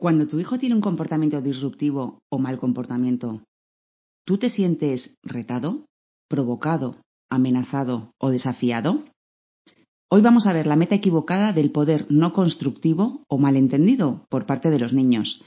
Cuando 0.00 0.26
tu 0.26 0.40
hijo 0.40 0.58
tiene 0.58 0.74
un 0.74 0.80
comportamiento 0.80 1.42
disruptivo 1.42 2.22
o 2.30 2.38
mal 2.38 2.58
comportamiento, 2.58 3.42
¿tú 4.24 4.38
te 4.38 4.48
sientes 4.48 5.14
retado, 5.22 5.84
provocado, 6.26 6.96
amenazado 7.28 8.14
o 8.18 8.30
desafiado? 8.30 9.04
Hoy 10.08 10.22
vamos 10.22 10.46
a 10.46 10.54
ver 10.54 10.66
la 10.66 10.76
meta 10.76 10.94
equivocada 10.94 11.52
del 11.52 11.70
poder 11.70 12.06
no 12.08 12.32
constructivo 12.32 13.24
o 13.28 13.36
malentendido 13.36 14.24
por 14.30 14.46
parte 14.46 14.70
de 14.70 14.78
los 14.78 14.94
niños. 14.94 15.44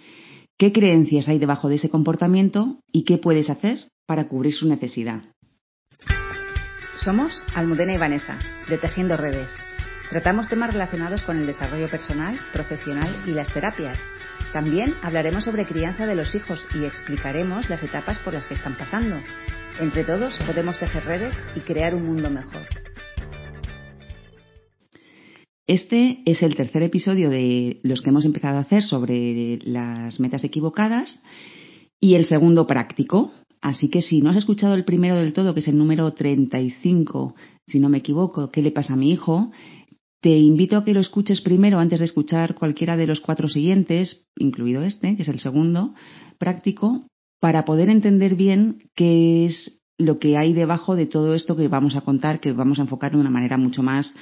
¿Qué 0.59 0.71
creencias 0.71 1.27
hay 1.29 1.39
debajo 1.39 1.67
de 1.67 1.77
ese 1.77 1.89
comportamiento 1.89 2.77
y 2.91 3.05
qué 3.05 3.17
puedes 3.17 3.49
hacer 3.49 3.87
para 4.05 4.27
cubrir 4.27 4.53
su 4.53 4.67
necesidad? 4.67 5.23
Somos 7.03 7.41
Almudena 7.55 7.95
y 7.95 7.97
Vanessa, 7.97 8.37
de 8.69 8.77
Tejiendo 8.77 9.17
Redes. 9.17 9.49
Tratamos 10.13 10.47
temas 10.47 10.71
relacionados 10.71 11.23
con 11.23 11.39
el 11.39 11.47
desarrollo 11.47 11.89
personal, 11.89 12.39
profesional 12.53 13.23
y 13.25 13.31
las 13.31 13.51
terapias 13.51 13.97
también 14.53 14.93
hablaremos 15.01 15.43
sobre 15.43 15.65
crianza 15.65 16.05
de 16.05 16.13
los 16.13 16.35
hijos 16.35 16.63
y 16.75 16.85
explicaremos 16.85 17.67
las 17.67 17.81
etapas 17.81 18.19
por 18.19 18.35
las 18.35 18.45
que 18.45 18.53
están 18.53 18.77
pasando. 18.77 19.15
Entre 19.79 20.03
todos 20.03 20.37
podemos 20.45 20.77
tejer 20.77 21.03
redes 21.05 21.35
y 21.55 21.61
crear 21.61 21.95
un 21.95 22.05
mundo 22.05 22.29
mejor. 22.29 22.61
Este 25.65 26.21
es 26.27 26.43
el 26.43 26.55
tercer 26.55 26.83
episodio 26.83 27.31
de 27.31 27.79
los 27.81 28.01
que 28.01 28.11
hemos 28.11 28.25
empezado 28.25 28.59
a 28.59 28.61
hacer 28.61 28.83
sobre 28.83 29.57
las 29.63 30.19
metas 30.19 30.43
equivocadas 30.43 31.23
y 31.99 32.13
el 32.13 32.25
segundo 32.25 32.67
práctico. 32.67 33.31
Así 33.61 33.89
que 33.89 34.03
si 34.03 34.21
no 34.21 34.29
has 34.29 34.37
escuchado 34.37 34.75
el 34.75 34.83
primero 34.83 35.15
del 35.15 35.33
todo, 35.33 35.55
que 35.55 35.61
es 35.61 35.67
el 35.69 35.77
número 35.77 36.13
35, 36.13 37.33
si 37.65 37.79
no 37.79 37.89
me 37.89 37.99
equivoco, 37.99 38.51
¿qué 38.51 38.61
le 38.61 38.71
pasa 38.71 38.93
a 38.93 38.97
mi 38.97 39.11
hijo? 39.11 39.51
Te 40.23 40.37
invito 40.37 40.77
a 40.77 40.85
que 40.85 40.93
lo 40.93 41.01
escuches 41.01 41.41
primero 41.41 41.79
antes 41.79 41.99
de 41.99 42.05
escuchar 42.05 42.55
cualquiera 42.55 42.95
de 42.95 43.07
los 43.07 43.19
cuatro 43.19 43.49
siguientes, 43.49 44.29
incluido 44.37 44.81
este, 44.81 45.17
que 45.17 45.23
es 45.23 45.27
el 45.27 45.41
segundo 45.41 45.93
práctico, 46.37 47.07
para 47.41 47.65
poder 47.65 47.89
entender 47.89 48.35
bien 48.35 48.77
qué 48.95 49.45
es 49.45 49.81
lo 49.97 50.19
que 50.19 50.37
hay 50.37 50.53
debajo 50.53 50.95
de 50.95 51.07
todo 51.07 51.33
esto 51.33 51.57
que 51.57 51.67
vamos 51.67 51.97
a 51.97 52.01
contar, 52.01 52.39
que 52.39 52.53
vamos 52.53 52.79
a 52.79 52.83
enfocar 52.83 53.11
de 53.11 53.17
una 53.17 53.29
manera 53.29 53.57
mucho 53.57 53.83
más 53.83 54.15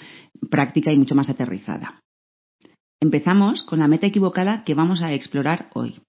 práctica 0.50 0.92
y 0.92 0.98
mucho 0.98 1.14
más 1.14 1.30
aterrizada. 1.30 2.02
Empezamos 3.00 3.62
con 3.62 3.78
la 3.78 3.88
meta 3.88 4.08
equivocada 4.08 4.64
que 4.64 4.74
vamos 4.74 5.04
a 5.04 5.14
explorar 5.14 5.70
hoy. 5.76 6.02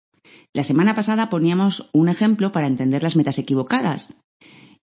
La 0.54 0.64
semana 0.64 0.96
pasada 0.96 1.28
poníamos 1.28 1.90
un 1.92 2.08
ejemplo 2.08 2.50
para 2.50 2.66
entender 2.66 3.02
las 3.02 3.14
metas 3.14 3.38
equivocadas 3.38 4.22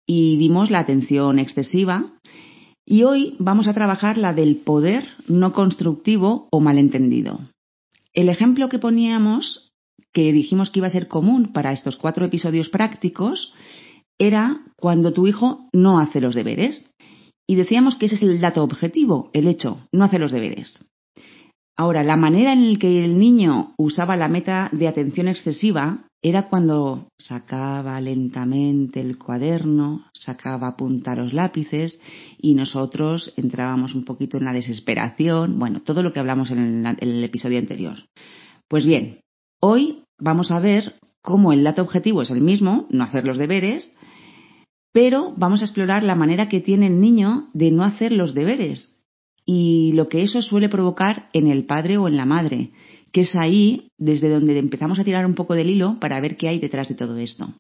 y 0.06 0.38
vimos 0.38 0.70
la 0.70 0.80
atención 0.80 1.40
excesiva 1.40 2.19
y 2.90 3.04
hoy 3.04 3.36
vamos 3.38 3.68
a 3.68 3.74
trabajar 3.74 4.18
la 4.18 4.34
del 4.34 4.58
poder 4.58 5.08
no 5.28 5.54
constructivo 5.54 6.48
o 6.50 6.60
malentendido. 6.60 7.40
El 8.14 8.30
ejemplo 8.30 8.68
que 8.68 8.80
poníamos, 8.80 9.72
que 10.12 10.34
dijimos 10.34 10.72
que 10.72 10.80
iba 10.80 10.88
a 10.88 10.92
ser 10.92 11.08
común 11.08 11.54
para 11.54 11.72
estos 11.72 11.98
cuatro 11.98 12.26
episodios 12.26 12.70
prácticos, 12.70 13.54
era 14.18 14.62
cuando 14.76 15.14
tu 15.14 15.28
hijo 15.28 15.70
no 15.72 16.00
hace 16.00 16.20
los 16.20 16.34
deberes. 16.34 16.84
Y 17.48 17.56
decíamos 17.56 17.96
que 17.96 18.08
ese 18.08 18.16
es 18.16 18.24
el 18.24 18.42
dato 18.42 18.64
objetivo, 18.64 19.30
el 19.34 19.48
hecho, 19.48 19.88
no 19.92 20.06
hace 20.06 20.18
los 20.18 20.32
deberes. 20.32 20.84
Ahora, 21.78 22.04
la 22.04 22.18
manera 22.18 22.54
en 22.54 22.74
la 22.74 22.80
que 22.80 23.06
el 23.06 23.20
niño 23.20 23.76
usaba 23.78 24.18
la 24.18 24.28
meta 24.28 24.70
de 24.72 24.88
atención 24.88 25.28
excesiva 25.28 26.09
era 26.22 26.50
cuando 26.50 27.08
sacaba 27.18 28.00
lentamente 28.02 29.00
el 29.00 29.18
cuaderno, 29.18 30.06
sacaba 30.14 30.76
punta 30.76 31.16
los 31.16 31.34
lápices 31.34 32.00
y 32.38 32.56
nosotros 32.56 33.34
entrábamos 33.38 33.96
un 33.96 34.04
poquito 34.04 34.38
en 34.38 34.44
la 34.44 34.54
desesperación, 34.54 35.58
bueno, 35.58 35.82
todo 35.82 36.04
lo 36.04 36.12
que 36.12 36.20
hablamos 36.20 36.52
en 36.52 36.86
el, 36.86 37.24
episodio 37.24 37.60
anterior. 37.60 38.06
Pues 38.68 38.86
bien, 38.86 39.22
hoy 39.62 40.04
vamos 40.20 40.52
a 40.52 40.60
ver 40.60 40.96
cómo 41.22 41.54
el 41.54 41.64
dato 41.64 41.82
objetivo 41.82 42.22
es 42.22 42.32
el 42.32 42.42
mismo, 42.42 42.88
no 42.90 43.06
hacer 43.06 43.26
los 43.26 43.38
deberes, 43.38 43.96
pero 44.92 45.34
vamos 45.38 45.62
a 45.62 45.66
explorar 45.66 46.04
la 46.04 46.16
manera 46.16 46.50
que 46.50 46.60
tiene 46.60 46.88
el 46.88 47.00
niño 47.00 47.50
de 47.54 47.72
no 47.72 47.84
hacer 47.84 48.12
los 48.12 48.34
deberes 48.34 49.08
y 49.46 49.94
lo 49.94 50.10
que 50.10 50.24
eso 50.24 50.42
suele 50.42 50.68
provocar 50.68 51.30
en 51.34 51.48
el 51.48 51.66
padre 51.66 51.98
o 51.98 52.08
en 52.08 52.18
la 52.18 52.26
madre 52.26 52.72
que 53.12 53.22
es 53.22 53.36
ahí 53.36 53.90
desde 53.98 54.30
donde 54.30 54.58
empezamos 54.58 55.00
a 55.00 55.04
tirar 55.04 55.26
un 55.26 55.36
poco 55.36 55.56
del 55.56 55.70
hilo 55.70 55.98
para 56.00 56.20
ver 56.20 56.38
qué 56.38 56.50
hay 56.50 56.60
detrás 56.60 56.90
de 56.90 56.96
todo 56.96 57.18
esto. 57.18 57.54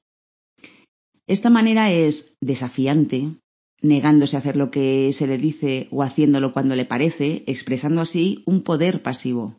Esta 1.27 1.49
manera 1.49 1.91
es 1.91 2.35
desafiante, 2.41 3.29
negándose 3.81 4.35
a 4.35 4.39
hacer 4.39 4.57
lo 4.57 4.71
que 4.71 5.13
se 5.13 5.27
le 5.27 5.37
dice 5.37 5.87
o 5.91 6.03
haciéndolo 6.03 6.53
cuando 6.53 6.75
le 6.75 6.85
parece, 6.85 7.43
expresando 7.45 8.01
así 8.01 8.43
un 8.45 8.63
poder 8.63 9.01
pasivo. 9.01 9.55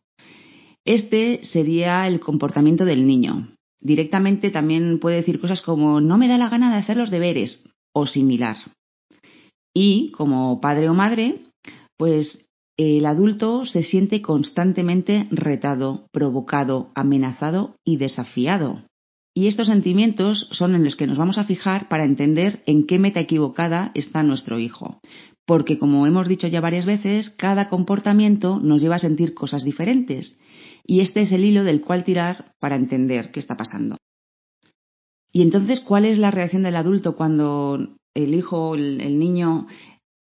Este 0.84 1.44
sería 1.44 2.06
el 2.08 2.20
comportamiento 2.20 2.84
del 2.84 3.06
niño. 3.06 3.48
Directamente 3.80 4.50
también 4.50 4.98
puede 4.98 5.16
decir 5.16 5.40
cosas 5.40 5.62
como 5.62 6.00
no 6.00 6.18
me 6.18 6.28
da 6.28 6.38
la 6.38 6.48
gana 6.48 6.72
de 6.72 6.78
hacer 6.78 6.96
los 6.96 7.10
deberes 7.10 7.64
o 7.94 8.06
similar. 8.06 8.56
Y 9.74 10.10
como 10.10 10.60
padre 10.60 10.88
o 10.88 10.94
madre, 10.94 11.38
pues 11.96 12.49
el 12.80 13.04
adulto 13.04 13.66
se 13.66 13.82
siente 13.82 14.22
constantemente 14.22 15.26
retado, 15.30 16.06
provocado, 16.12 16.92
amenazado 16.94 17.76
y 17.84 17.98
desafiado. 17.98 18.82
Y 19.34 19.48
estos 19.48 19.68
sentimientos 19.68 20.48
son 20.52 20.74
en 20.74 20.84
los 20.84 20.96
que 20.96 21.06
nos 21.06 21.18
vamos 21.18 21.36
a 21.36 21.44
fijar 21.44 21.90
para 21.90 22.04
entender 22.04 22.62
en 22.64 22.86
qué 22.86 22.98
meta 22.98 23.20
equivocada 23.20 23.92
está 23.94 24.22
nuestro 24.22 24.58
hijo. 24.58 24.98
Porque, 25.44 25.78
como 25.78 26.06
hemos 26.06 26.26
dicho 26.26 26.46
ya 26.46 26.62
varias 26.62 26.86
veces, 26.86 27.28
cada 27.28 27.68
comportamiento 27.68 28.58
nos 28.60 28.80
lleva 28.80 28.96
a 28.96 29.00
sentir 29.00 29.34
cosas 29.34 29.62
diferentes. 29.62 30.40
Y 30.86 31.00
este 31.00 31.20
es 31.20 31.32
el 31.32 31.44
hilo 31.44 31.64
del 31.64 31.82
cual 31.82 32.02
tirar 32.02 32.54
para 32.60 32.76
entender 32.76 33.30
qué 33.30 33.40
está 33.40 33.58
pasando. 33.58 33.98
Y 35.32 35.42
entonces, 35.42 35.80
¿cuál 35.80 36.06
es 36.06 36.16
la 36.16 36.30
reacción 36.30 36.62
del 36.62 36.76
adulto 36.76 37.14
cuando 37.14 37.94
el 38.14 38.34
hijo, 38.34 38.74
el, 38.74 39.02
el 39.02 39.18
niño, 39.18 39.66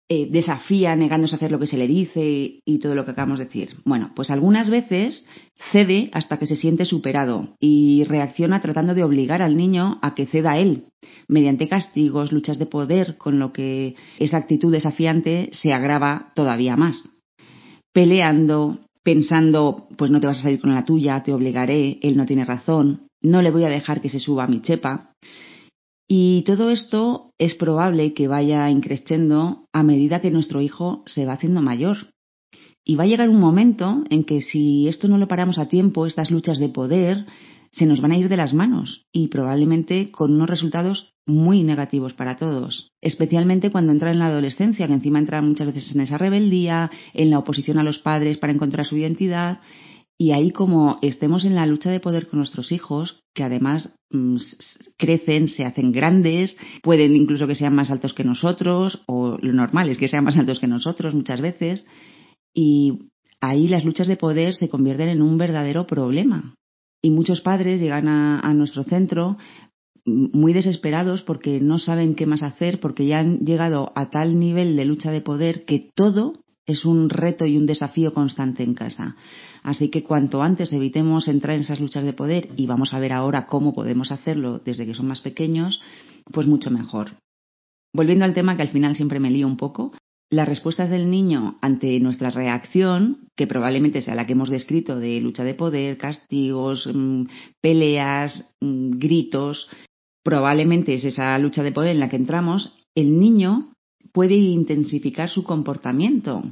eh, 0.08 0.28
desafía 0.30 0.94
negándose 0.94 1.34
a 1.34 1.38
hacer 1.38 1.50
lo 1.50 1.58
que 1.58 1.66
se 1.66 1.76
le 1.76 1.88
dice 1.88 2.60
y 2.64 2.78
todo 2.78 2.94
lo 2.94 3.04
que 3.04 3.10
acabamos 3.10 3.40
de 3.40 3.46
decir. 3.46 3.76
Bueno, 3.84 4.12
pues 4.14 4.30
algunas 4.30 4.70
veces 4.70 5.26
cede 5.72 6.10
hasta 6.12 6.38
que 6.38 6.46
se 6.46 6.54
siente 6.54 6.84
superado 6.84 7.56
y 7.58 8.04
reacciona 8.04 8.60
tratando 8.60 8.94
de 8.94 9.02
obligar 9.02 9.42
al 9.42 9.56
niño 9.56 9.98
a 10.02 10.14
que 10.14 10.26
ceda 10.26 10.52
a 10.52 10.58
él, 10.58 10.84
mediante 11.26 11.68
castigos, 11.68 12.30
luchas 12.30 12.58
de 12.58 12.66
poder, 12.66 13.16
con 13.16 13.40
lo 13.40 13.52
que 13.52 13.96
esa 14.20 14.36
actitud 14.36 14.70
desafiante 14.70 15.48
se 15.52 15.72
agrava 15.72 16.32
todavía 16.36 16.76
más. 16.76 17.22
Peleando, 17.92 18.78
pensando, 19.02 19.88
pues 19.96 20.12
no 20.12 20.20
te 20.20 20.28
vas 20.28 20.38
a 20.38 20.42
salir 20.42 20.60
con 20.60 20.72
la 20.72 20.84
tuya, 20.84 21.22
te 21.24 21.32
obligaré, 21.32 21.98
él 22.00 22.16
no 22.16 22.26
tiene 22.26 22.44
razón, 22.44 23.08
no 23.22 23.42
le 23.42 23.50
voy 23.50 23.64
a 23.64 23.68
dejar 23.68 24.00
que 24.00 24.08
se 24.08 24.20
suba 24.20 24.44
a 24.44 24.48
mi 24.48 24.62
chepa. 24.62 25.10
Y 26.08 26.42
todo 26.42 26.70
esto 26.70 27.32
es 27.38 27.54
probable 27.54 28.14
que 28.14 28.28
vaya 28.28 28.70
increciendo 28.70 29.66
a 29.72 29.82
medida 29.82 30.20
que 30.20 30.30
nuestro 30.30 30.60
hijo 30.60 31.02
se 31.06 31.26
va 31.26 31.32
haciendo 31.34 31.62
mayor. 31.62 32.12
Y 32.84 32.94
va 32.94 33.04
a 33.04 33.08
llegar 33.08 33.28
un 33.28 33.40
momento 33.40 34.04
en 34.10 34.24
que 34.24 34.40
si 34.40 34.86
esto 34.86 35.08
no 35.08 35.18
lo 35.18 35.26
paramos 35.26 35.58
a 35.58 35.66
tiempo, 35.66 36.06
estas 36.06 36.30
luchas 36.30 36.58
de 36.58 36.68
poder 36.68 37.26
se 37.72 37.86
nos 37.86 38.00
van 38.00 38.12
a 38.12 38.18
ir 38.18 38.28
de 38.28 38.36
las 38.36 38.54
manos 38.54 39.06
y 39.12 39.28
probablemente 39.28 40.10
con 40.12 40.32
unos 40.32 40.48
resultados 40.48 41.12
muy 41.26 41.64
negativos 41.64 42.14
para 42.14 42.36
todos, 42.36 42.92
especialmente 43.00 43.70
cuando 43.70 43.90
entra 43.90 44.12
en 44.12 44.20
la 44.20 44.26
adolescencia, 44.26 44.86
que 44.86 44.92
encima 44.92 45.18
entra 45.18 45.42
muchas 45.42 45.66
veces 45.66 45.92
en 45.94 46.02
esa 46.02 46.16
rebeldía, 46.16 46.90
en 47.12 47.30
la 47.30 47.40
oposición 47.40 47.78
a 47.78 47.82
los 47.82 47.98
padres 47.98 48.38
para 48.38 48.52
encontrar 48.52 48.86
su 48.86 48.96
identidad 48.96 49.58
y 50.18 50.30
ahí 50.30 50.50
como 50.50 50.98
estemos 51.02 51.44
en 51.44 51.54
la 51.54 51.66
lucha 51.66 51.90
de 51.90 52.00
poder 52.00 52.28
con 52.28 52.38
nuestros 52.38 52.72
hijos, 52.72 53.20
que 53.34 53.44
además 53.44 53.98
mm, 54.10 54.36
crecen, 54.96 55.48
se 55.48 55.64
hacen 55.64 55.92
grandes, 55.92 56.56
pueden 56.82 57.14
incluso 57.14 57.46
que 57.46 57.54
sean 57.54 57.74
más 57.74 57.90
altos 57.90 58.14
que 58.14 58.24
nosotros, 58.24 59.02
o 59.06 59.36
lo 59.40 59.52
normal 59.52 59.90
es 59.90 59.98
que 59.98 60.08
sean 60.08 60.24
más 60.24 60.38
altos 60.38 60.58
que 60.58 60.66
nosotros 60.66 61.14
muchas 61.14 61.40
veces, 61.40 61.86
y 62.54 63.10
ahí 63.40 63.68
las 63.68 63.84
luchas 63.84 64.08
de 64.08 64.16
poder 64.16 64.54
se 64.54 64.70
convierten 64.70 65.08
en 65.10 65.20
un 65.20 65.36
verdadero 65.36 65.86
problema. 65.86 66.54
Y 67.02 67.10
muchos 67.10 67.42
padres 67.42 67.80
llegan 67.80 68.08
a, 68.08 68.54
nuestro 68.54 68.82
centro 68.82 69.36
muy 70.06 70.52
desesperados 70.52 71.22
porque 71.22 71.60
no 71.60 71.78
saben 71.78 72.14
qué 72.14 72.26
más 72.26 72.42
hacer, 72.42 72.80
porque 72.80 73.06
ya 73.06 73.18
han 73.18 73.40
llegado 73.40 73.92
a 73.94 74.08
tal 74.08 74.40
nivel 74.40 74.76
de 74.76 74.86
lucha 74.86 75.10
de 75.10 75.20
poder 75.20 75.64
que 75.64 75.90
todo 75.94 76.40
es 76.64 76.84
un 76.84 77.10
reto 77.10 77.44
y 77.46 77.56
un 77.56 77.66
desafío 77.66 78.12
constante 78.12 78.62
en 78.62 78.74
casa. 78.74 79.16
Así 79.66 79.90
que 79.90 80.04
cuanto 80.04 80.44
antes 80.44 80.72
evitemos 80.72 81.26
entrar 81.26 81.56
en 81.56 81.62
esas 81.62 81.80
luchas 81.80 82.04
de 82.04 82.12
poder, 82.12 82.50
y 82.56 82.68
vamos 82.68 82.94
a 82.94 83.00
ver 83.00 83.12
ahora 83.12 83.46
cómo 83.46 83.74
podemos 83.74 84.12
hacerlo 84.12 84.60
desde 84.60 84.86
que 84.86 84.94
son 84.94 85.08
más 85.08 85.20
pequeños, 85.20 85.80
pues 86.30 86.46
mucho 86.46 86.70
mejor. 86.70 87.16
Volviendo 87.92 88.24
al 88.24 88.32
tema 88.32 88.56
que 88.56 88.62
al 88.62 88.68
final 88.68 88.94
siempre 88.94 89.18
me 89.18 89.28
lío 89.28 89.48
un 89.48 89.56
poco, 89.56 89.92
las 90.30 90.48
respuestas 90.48 90.88
del 90.88 91.10
niño 91.10 91.58
ante 91.62 91.98
nuestra 91.98 92.30
reacción, 92.30 93.26
que 93.34 93.48
probablemente 93.48 94.02
sea 94.02 94.14
la 94.14 94.24
que 94.24 94.34
hemos 94.34 94.50
descrito 94.50 95.00
de 95.00 95.20
lucha 95.20 95.42
de 95.42 95.54
poder, 95.54 95.98
castigos, 95.98 96.88
mm, 96.94 97.24
peleas, 97.60 98.44
mm, 98.60 99.00
gritos, 99.00 99.66
probablemente 100.22 100.94
es 100.94 101.02
esa 101.02 101.36
lucha 101.38 101.64
de 101.64 101.72
poder 101.72 101.96
en 101.96 102.00
la 102.00 102.08
que 102.08 102.16
entramos, 102.16 102.72
el 102.94 103.18
niño 103.18 103.72
puede 104.12 104.36
intensificar 104.36 105.28
su 105.28 105.42
comportamiento. 105.42 106.44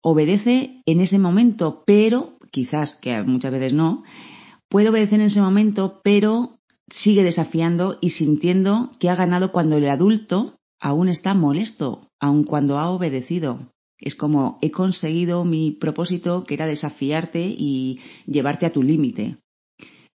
Obedece 0.00 0.80
en 0.86 1.00
ese 1.00 1.18
momento, 1.18 1.82
pero 1.84 2.38
quizás 2.52 2.94
que 3.02 3.22
muchas 3.22 3.50
veces 3.50 3.72
no, 3.72 4.04
Puede 4.72 4.88
obedecer 4.88 5.20
en 5.20 5.26
ese 5.26 5.42
momento, 5.42 6.00
pero 6.02 6.56
sigue 6.90 7.22
desafiando 7.22 7.98
y 8.00 8.08
sintiendo 8.08 8.90
que 8.98 9.10
ha 9.10 9.14
ganado 9.14 9.52
cuando 9.52 9.76
el 9.76 9.86
adulto 9.86 10.54
aún 10.80 11.10
está 11.10 11.34
molesto, 11.34 12.08
aun 12.18 12.44
cuando 12.44 12.78
ha 12.78 12.88
obedecido. 12.88 13.70
Es 13.98 14.14
como 14.14 14.58
he 14.62 14.70
conseguido 14.70 15.44
mi 15.44 15.72
propósito, 15.72 16.44
que 16.44 16.54
era 16.54 16.66
desafiarte 16.66 17.44
y 17.46 18.00
llevarte 18.24 18.64
a 18.64 18.72
tu 18.72 18.82
límite. 18.82 19.36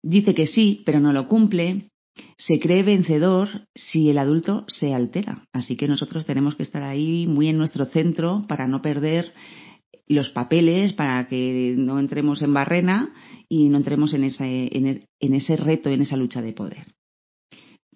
Dice 0.02 0.34
que 0.34 0.46
sí, 0.46 0.82
pero 0.86 1.00
no 1.00 1.12
lo 1.12 1.28
cumple. 1.28 1.90
Se 2.38 2.58
cree 2.58 2.82
vencedor 2.82 3.66
si 3.74 4.08
el 4.08 4.16
adulto 4.16 4.64
se 4.68 4.94
altera. 4.94 5.44
Así 5.52 5.76
que 5.76 5.86
nosotros 5.86 6.24
tenemos 6.24 6.56
que 6.56 6.62
estar 6.62 6.82
ahí 6.82 7.26
muy 7.26 7.48
en 7.48 7.58
nuestro 7.58 7.84
centro 7.84 8.42
para 8.48 8.66
no 8.66 8.80
perder 8.80 9.34
los 10.06 10.30
papeles, 10.30 10.92
para 10.92 11.26
que 11.28 11.74
no 11.76 11.98
entremos 11.98 12.42
en 12.42 12.54
barrena 12.54 13.14
y 13.48 13.68
no 13.68 13.78
entremos 13.78 14.14
en 14.14 14.24
ese, 14.24 14.70
en 14.72 15.34
ese 15.34 15.56
reto, 15.56 15.90
en 15.90 16.02
esa 16.02 16.16
lucha 16.16 16.42
de 16.42 16.52
poder. 16.52 16.94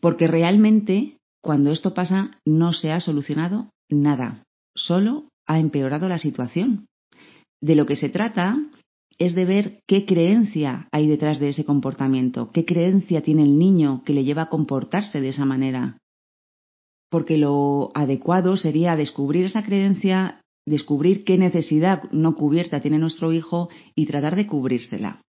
Porque 0.01 0.27
realmente 0.27 1.19
cuando 1.43 1.73
esto 1.73 1.95
pasa 1.95 2.39
no 2.45 2.73
se 2.73 2.93
ha 2.93 3.01
solucionado 3.01 3.71
nada, 3.89 4.45
solo 4.75 5.29
ha 5.47 5.59
empeorado 5.59 6.09
la 6.09 6.19
situación. 6.19 6.87
De 7.61 7.75
lo 7.75 7.87
que 7.87 7.97
se 7.97 8.09
trata 8.09 8.59
es 9.19 9.35
de 9.35 9.45
ver 9.45 9.81
qué 9.87 10.07
creencia 10.07 10.89
hay 10.93 11.07
detrás 11.07 11.41
de 11.41 11.51
ese 11.51 11.65
comportamiento, 11.65 12.51
qué 12.53 12.65
creencia 12.65 13.23
tiene 13.23 13.43
el 13.43 13.59
niño 13.59 14.03
que 14.05 14.15
le 14.15 14.25
lleva 14.25 14.43
a 14.43 14.49
comportarse 14.49 15.21
de 15.21 15.29
esa 15.29 15.45
manera. 15.45 15.99
Porque 17.11 17.37
lo 17.37 17.91
adecuado 17.95 18.57
sería 18.57 18.97
descubrir 18.97 19.45
esa 19.45 19.65
creencia, 19.65 20.41
descubrir 20.71 21.25
qué 21.25 21.37
necesidad 21.37 22.11
no 22.13 22.37
cubierta 22.37 22.81
tiene 22.81 22.99
nuestro 22.99 23.33
hijo 23.33 23.69
y 23.95 24.07
tratar 24.07 24.37
de 24.37 24.47
cubrírsela. 24.47 25.21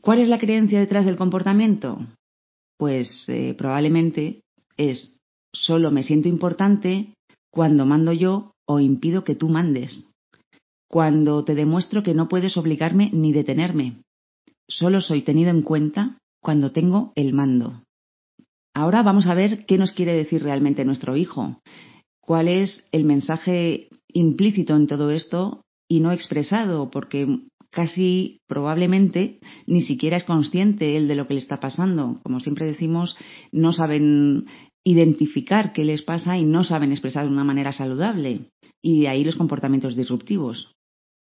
¿Cuál 0.00 0.20
es 0.20 0.28
la 0.28 0.38
creencia 0.38 0.78
detrás 0.78 1.04
del 1.04 1.16
comportamiento? 1.16 1.98
Pues 2.78 3.28
eh, 3.28 3.54
probablemente 3.58 4.42
es 4.76 5.18
solo 5.52 5.90
me 5.90 6.04
siento 6.04 6.28
importante 6.28 7.12
cuando 7.50 7.84
mando 7.84 8.12
yo 8.12 8.52
o 8.64 8.78
impido 8.78 9.24
que 9.24 9.34
tú 9.34 9.48
mandes, 9.48 10.12
cuando 10.88 11.44
te 11.44 11.56
demuestro 11.56 12.04
que 12.04 12.14
no 12.14 12.28
puedes 12.28 12.56
obligarme 12.56 13.10
ni 13.12 13.32
detenerme. 13.32 14.02
Solo 14.68 15.00
soy 15.00 15.22
tenido 15.22 15.50
en 15.50 15.62
cuenta 15.62 16.18
cuando 16.40 16.70
tengo 16.70 17.12
el 17.16 17.34
mando. 17.34 17.82
Ahora 18.72 19.02
vamos 19.02 19.26
a 19.26 19.34
ver 19.34 19.66
qué 19.66 19.76
nos 19.78 19.90
quiere 19.90 20.14
decir 20.14 20.44
realmente 20.44 20.84
nuestro 20.84 21.16
hijo, 21.16 21.60
cuál 22.20 22.46
es 22.46 22.84
el 22.92 23.04
mensaje 23.04 23.88
implícito 24.14 24.76
en 24.76 24.86
todo 24.86 25.10
esto 25.10 25.62
y 25.88 26.00
no 26.00 26.12
expresado, 26.12 26.90
porque 26.90 27.40
casi 27.70 28.40
probablemente 28.46 29.38
ni 29.66 29.82
siquiera 29.82 30.16
es 30.16 30.24
consciente 30.24 30.96
él 30.96 31.08
de 31.08 31.14
lo 31.14 31.26
que 31.26 31.34
le 31.34 31.40
está 31.40 31.58
pasando. 31.58 32.20
Como 32.22 32.40
siempre 32.40 32.66
decimos, 32.66 33.16
no 33.52 33.72
saben 33.72 34.46
identificar 34.84 35.72
qué 35.72 35.84
les 35.84 36.02
pasa 36.02 36.38
y 36.38 36.44
no 36.44 36.64
saben 36.64 36.92
expresar 36.92 37.24
de 37.24 37.32
una 37.32 37.44
manera 37.44 37.72
saludable. 37.72 38.50
Y 38.82 39.02
de 39.02 39.08
ahí 39.08 39.24
los 39.24 39.36
comportamientos 39.36 39.96
disruptivos. 39.96 40.72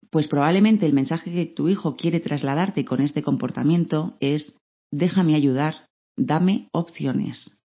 Pues 0.09 0.27
probablemente 0.27 0.85
el 0.85 0.93
mensaje 0.93 1.31
que 1.31 1.45
tu 1.45 1.69
hijo 1.69 1.95
quiere 1.95 2.19
trasladarte 2.19 2.85
con 2.85 3.01
este 3.01 3.23
comportamiento 3.23 4.15
es 4.19 4.57
déjame 4.91 5.35
ayudar, 5.35 5.87
dame 6.17 6.67
opciones. 6.73 7.60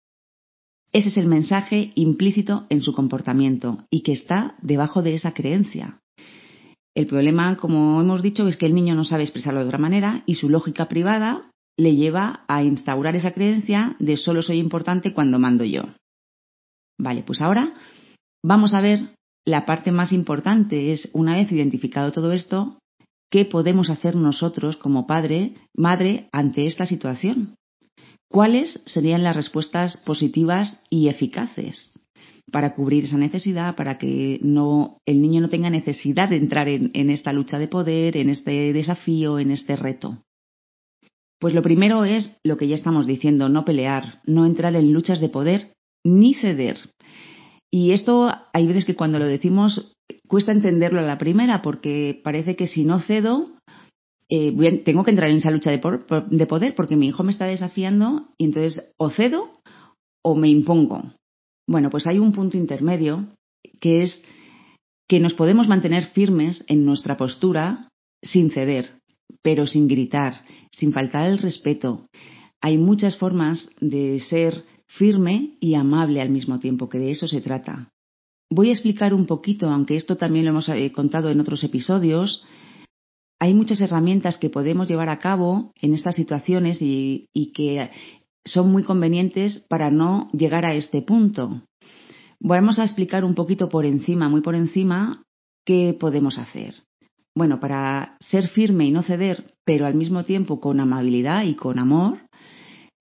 Ese 0.94 1.10
es 1.10 1.18
el 1.18 1.26
mensaje 1.26 1.92
implícito 1.96 2.68
en 2.70 2.84
su 2.84 2.94
comportamiento 2.94 3.84
y 3.90 4.04
que 4.04 4.12
está 4.12 4.56
debajo 4.62 5.02
de 5.02 5.16
esa 5.16 5.34
creencia. 5.34 6.00
El 6.96 7.08
problema, 7.08 7.58
como 7.58 8.00
hemos 8.00 8.22
dicho, 8.22 8.48
es 8.48 8.58
que 8.58 8.68
el 8.68 8.76
niño 8.76 8.94
no 8.94 9.04
sabe 9.04 9.24
expresarlo 9.24 9.62
de 9.62 9.66
otra 9.66 9.80
manera 9.80 10.22
y 10.28 10.36
su 10.36 10.50
lógica 10.50 10.88
privada 10.88 11.50
le 11.78 11.96
lleva 11.96 12.46
a 12.48 12.64
instaurar 12.64 13.16
esa 13.16 13.34
creencia 13.34 13.96
de 13.98 14.18
solo 14.18 14.44
soy 14.44 14.60
importante 14.60 15.14
cuando 15.14 15.40
mando 15.40 15.64
yo. 15.64 15.86
Vale, 17.00 17.24
pues 17.24 17.42
ahora 17.42 17.74
vamos 18.44 18.76
a 18.76 18.82
ver 18.82 19.16
la 19.46 19.66
parte 19.66 19.92
más 19.92 20.12
importante, 20.12 20.94
es 20.94 21.10
una 21.14 21.34
vez 21.34 21.52
identificado 21.52 22.12
todo 22.12 22.32
esto, 22.32 22.78
¿qué 23.32 23.46
podemos 23.46 23.90
hacer 23.90 24.16
nosotros 24.16 24.78
como 24.78 25.08
padre, 25.08 25.56
madre, 25.76 26.30
ante 26.32 26.68
esta 26.68 26.86
situación? 26.86 27.56
¿Cuáles 28.34 28.82
serían 28.88 29.22
las 29.22 29.36
respuestas 29.36 29.98
positivas 29.98 30.84
y 30.90 31.08
eficaces 31.08 32.00
para 32.52 32.74
cubrir 32.74 33.04
esa 33.04 33.20
necesidad, 33.20 33.76
para 33.76 34.00
que 34.00 34.40
no, 34.42 34.98
el 35.06 35.22
niño 35.22 35.40
no 35.40 35.50
tenga 35.50 35.70
necesidad 35.70 36.30
de 36.30 36.38
entrar 36.38 36.68
en 36.68 37.10
esta 37.12 37.32
lucha 37.32 37.60
de 37.60 37.68
poder, 37.68 38.18
en 38.18 38.30
este 38.30 38.74
desafío, 38.74 39.38
en 39.38 39.52
este 39.52 39.76
reto? 39.76 40.24
Pues 41.40 41.54
lo 41.54 41.62
primero 41.62 42.06
es 42.06 42.36
lo 42.44 42.58
que 42.58 42.68
ya 42.68 42.74
estamos 42.74 43.06
diciendo, 43.06 43.50
no 43.50 43.66
pelear, 43.66 44.24
no 44.26 44.48
entrar 44.48 44.76
en 44.76 44.92
luchas 44.92 45.22
de 45.22 45.30
poder 45.30 45.74
ni 46.04 46.34
ceder. 46.34 46.80
Y 47.72 47.92
esto 47.92 48.34
hay 48.52 48.66
veces 48.66 48.86
que 48.86 48.96
cuando 48.96 49.20
lo 49.20 49.26
decimos 49.26 49.94
cuesta 50.28 50.52
entenderlo 50.52 51.02
a 51.02 51.04
la 51.04 51.20
primera 51.20 51.62
porque 51.62 52.20
parece 52.24 52.56
que 52.56 52.66
si 52.66 52.84
no 52.84 53.00
cedo 53.00 53.52
eh, 54.36 54.82
tengo 54.84 55.04
que 55.04 55.12
entrar 55.12 55.30
en 55.30 55.38
esa 55.38 55.52
lucha 55.52 55.70
de, 55.70 55.80
de 56.32 56.46
poder 56.48 56.74
porque 56.74 56.96
mi 56.96 57.08
hijo 57.08 57.22
me 57.22 57.32
está 57.32 57.46
desafiando 57.46 58.26
y 58.40 58.46
entonces 58.46 58.92
o 58.98 59.12
cedo 59.12 59.52
o 60.24 60.34
me 60.34 60.50
impongo. 60.50 61.14
Bueno, 61.68 61.92
pues 61.92 62.08
hay 62.08 62.18
un 62.18 62.32
punto 62.32 62.58
intermedio 62.58 63.28
que 63.80 64.02
es 64.02 64.24
que 65.08 65.20
nos 65.20 65.36
podemos 65.36 65.68
mantener 65.68 66.06
firmes 66.06 66.66
en 66.68 66.84
nuestra 66.84 67.16
postura 67.16 67.90
sin 68.24 68.50
ceder, 68.50 68.90
pero 69.44 69.68
sin 69.68 69.88
gritar, 69.88 70.44
sin 70.72 70.94
faltar 70.94 71.30
el 71.30 71.38
respeto. 71.38 72.08
Hay 72.60 72.80
muchas 72.80 73.18
formas 73.18 73.70
de 73.82 74.20
ser 74.20 74.66
firme 74.88 75.58
y 75.60 75.76
amable 75.76 76.22
al 76.22 76.30
mismo 76.30 76.60
tiempo, 76.60 76.90
que 76.90 76.98
de 76.98 77.12
eso 77.12 77.28
se 77.28 77.42
trata. 77.42 77.92
Voy 78.50 78.70
a 78.70 78.74
explicar 78.74 79.14
un 79.14 79.28
poquito, 79.28 79.70
aunque 79.70 79.96
esto 79.96 80.16
también 80.16 80.46
lo 80.46 80.52
hemos 80.52 80.70
eh, 80.70 80.92
contado 80.92 81.30
en 81.30 81.40
otros 81.40 81.64
episodios, 81.64 82.44
hay 83.44 83.54
muchas 83.54 83.82
herramientas 83.82 84.38
que 84.38 84.50
podemos 84.50 84.88
llevar 84.88 85.10
a 85.10 85.20
cabo 85.20 85.74
en 85.82 85.94
estas 85.94 86.16
situaciones 86.16 86.78
y, 86.80 87.28
que 87.54 87.90
son 88.46 88.72
muy 88.72 88.84
convenientes 88.84 89.66
para 89.68 89.92
no 89.92 90.30
llegar 90.32 90.64
a 90.64 90.76
este 90.76 91.02
punto. 91.02 91.62
Vamos 92.40 92.80
a 92.80 92.86
explicar 92.86 93.26
un 93.26 93.36
poquito 93.36 93.68
por 93.68 93.86
encima, 93.86 94.30
muy 94.30 94.40
por 94.40 94.56
encima, 94.56 95.26
qué 95.66 95.94
podemos 96.00 96.38
hacer. 96.38 96.74
Bueno, 97.36 97.60
para 97.60 98.16
ser 98.22 98.48
firme 98.48 98.86
y 98.86 98.92
no 98.92 99.04
ceder, 99.04 99.54
pero 99.66 99.88
al 99.88 99.96
mismo 99.96 100.24
tiempo 100.24 100.62
con 100.62 100.80
amabilidad 100.80 101.44
y 101.44 101.56
con 101.56 101.80
amor, 101.80 102.20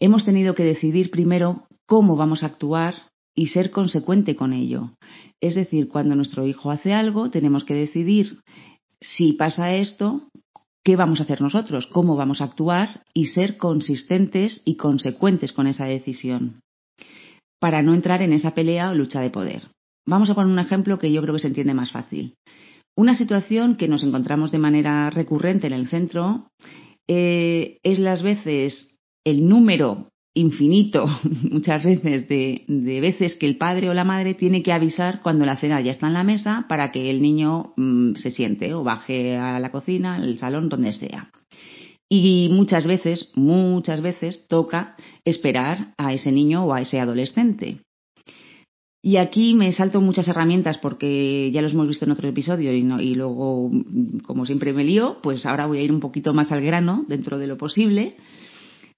hemos 0.00 0.24
tenido 0.24 0.56
que 0.56 0.64
decidir 0.64 1.12
primero 1.12 1.68
cómo 1.86 2.16
vamos 2.16 2.42
a 2.42 2.46
actuar 2.46 3.12
y 3.32 3.46
ser 3.46 3.70
consecuente 3.70 4.34
con 4.34 4.52
ello. 4.52 4.96
Es 5.40 5.54
decir, 5.54 5.88
cuando 5.88 6.16
nuestro 6.16 6.48
hijo 6.48 6.72
hace 6.72 6.92
algo, 6.92 7.30
tenemos 7.30 7.62
que 7.62 7.74
decidir 7.74 8.40
si 9.02 9.34
pasa 9.34 9.74
esto, 9.74 10.28
qué 10.84 10.96
vamos 10.96 11.20
a 11.20 11.24
hacer 11.24 11.40
nosotros, 11.40 11.86
cómo 11.86 12.16
vamos 12.16 12.40
a 12.40 12.44
actuar 12.44 13.02
y 13.12 13.26
ser 13.26 13.56
consistentes 13.56 14.62
y 14.64 14.76
consecuentes 14.76 15.52
con 15.52 15.66
esa 15.66 15.86
decisión 15.86 16.60
para 17.60 17.82
no 17.82 17.94
entrar 17.94 18.22
en 18.22 18.32
esa 18.32 18.54
pelea 18.54 18.90
o 18.90 18.94
lucha 18.94 19.20
de 19.20 19.30
poder. 19.30 19.70
Vamos 20.04 20.28
a 20.30 20.34
poner 20.34 20.52
un 20.52 20.58
ejemplo 20.58 20.98
que 20.98 21.12
yo 21.12 21.22
creo 21.22 21.34
que 21.34 21.40
se 21.40 21.46
entiende 21.46 21.74
más 21.74 21.92
fácil. 21.92 22.34
Una 22.96 23.16
situación 23.16 23.76
que 23.76 23.88
nos 23.88 24.02
encontramos 24.02 24.50
de 24.50 24.58
manera 24.58 25.08
recurrente 25.10 25.68
en 25.68 25.72
el 25.72 25.88
centro 25.88 26.48
eh, 27.08 27.78
es 27.82 27.98
las 27.98 28.22
veces 28.22 28.98
el 29.24 29.48
número 29.48 30.08
infinito, 30.34 31.06
muchas 31.50 31.84
veces, 31.84 32.28
de, 32.28 32.64
veces 33.00 33.34
que 33.34 33.46
el 33.46 33.56
padre 33.56 33.90
o 33.90 33.94
la 33.94 34.04
madre 34.04 34.34
tiene 34.34 34.62
que 34.62 34.72
avisar 34.72 35.20
cuando 35.22 35.44
la 35.44 35.56
cena 35.56 35.80
ya 35.80 35.92
está 35.92 36.06
en 36.06 36.14
la 36.14 36.24
mesa 36.24 36.66
para 36.68 36.90
que 36.90 37.10
el 37.10 37.20
niño 37.20 37.72
mm, 37.76 38.14
se 38.14 38.30
siente 38.30 38.72
o 38.74 38.82
baje 38.82 39.36
a 39.36 39.58
la 39.58 39.70
cocina, 39.70 40.16
al 40.16 40.38
salón, 40.38 40.68
donde 40.68 40.92
sea. 40.92 41.30
Y 42.08 42.50
muchas 42.50 42.86
veces, 42.86 43.32
muchas 43.34 44.02
veces 44.02 44.46
toca 44.48 44.96
esperar 45.24 45.94
a 45.96 46.12
ese 46.12 46.30
niño 46.30 46.64
o 46.64 46.74
a 46.74 46.82
ese 46.82 47.00
adolescente. 47.00 47.80
Y 49.04 49.16
aquí 49.16 49.54
me 49.54 49.72
salto 49.72 50.00
muchas 50.00 50.28
herramientas 50.28 50.78
porque 50.78 51.50
ya 51.52 51.60
los 51.60 51.72
hemos 51.72 51.88
visto 51.88 52.04
en 52.04 52.12
otro 52.12 52.28
episodio 52.28 52.72
y, 52.72 52.86
y 53.02 53.14
luego, 53.16 53.70
como 54.24 54.46
siempre 54.46 54.72
me 54.72 54.84
lío, 54.84 55.18
pues 55.22 55.44
ahora 55.44 55.66
voy 55.66 55.78
a 55.78 55.82
ir 55.82 55.90
un 55.90 55.98
poquito 55.98 56.32
más 56.34 56.52
al 56.52 56.62
grano 56.62 57.04
dentro 57.08 57.38
de 57.38 57.48
lo 57.48 57.56
posible. 57.56 58.14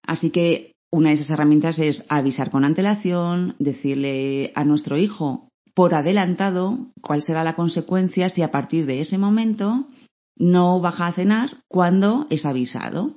Así 0.02 0.30
que 0.30 0.73
una 0.94 1.08
de 1.08 1.16
esas 1.16 1.30
herramientas 1.30 1.76
es 1.80 2.06
avisar 2.08 2.50
con 2.50 2.64
antelación, 2.64 3.56
decirle 3.58 4.52
a 4.54 4.62
nuestro 4.64 4.96
hijo 4.96 5.48
por 5.74 5.92
adelantado 5.92 6.92
cuál 7.00 7.20
será 7.22 7.42
la 7.42 7.56
consecuencia 7.56 8.28
si 8.28 8.42
a 8.42 8.52
partir 8.52 8.86
de 8.86 9.00
ese 9.00 9.18
momento 9.18 9.88
no 10.36 10.80
baja 10.80 11.08
a 11.08 11.12
cenar 11.12 11.62
cuando 11.66 12.28
es 12.30 12.46
avisado. 12.46 13.10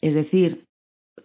Es 0.00 0.14
decir, 0.14 0.62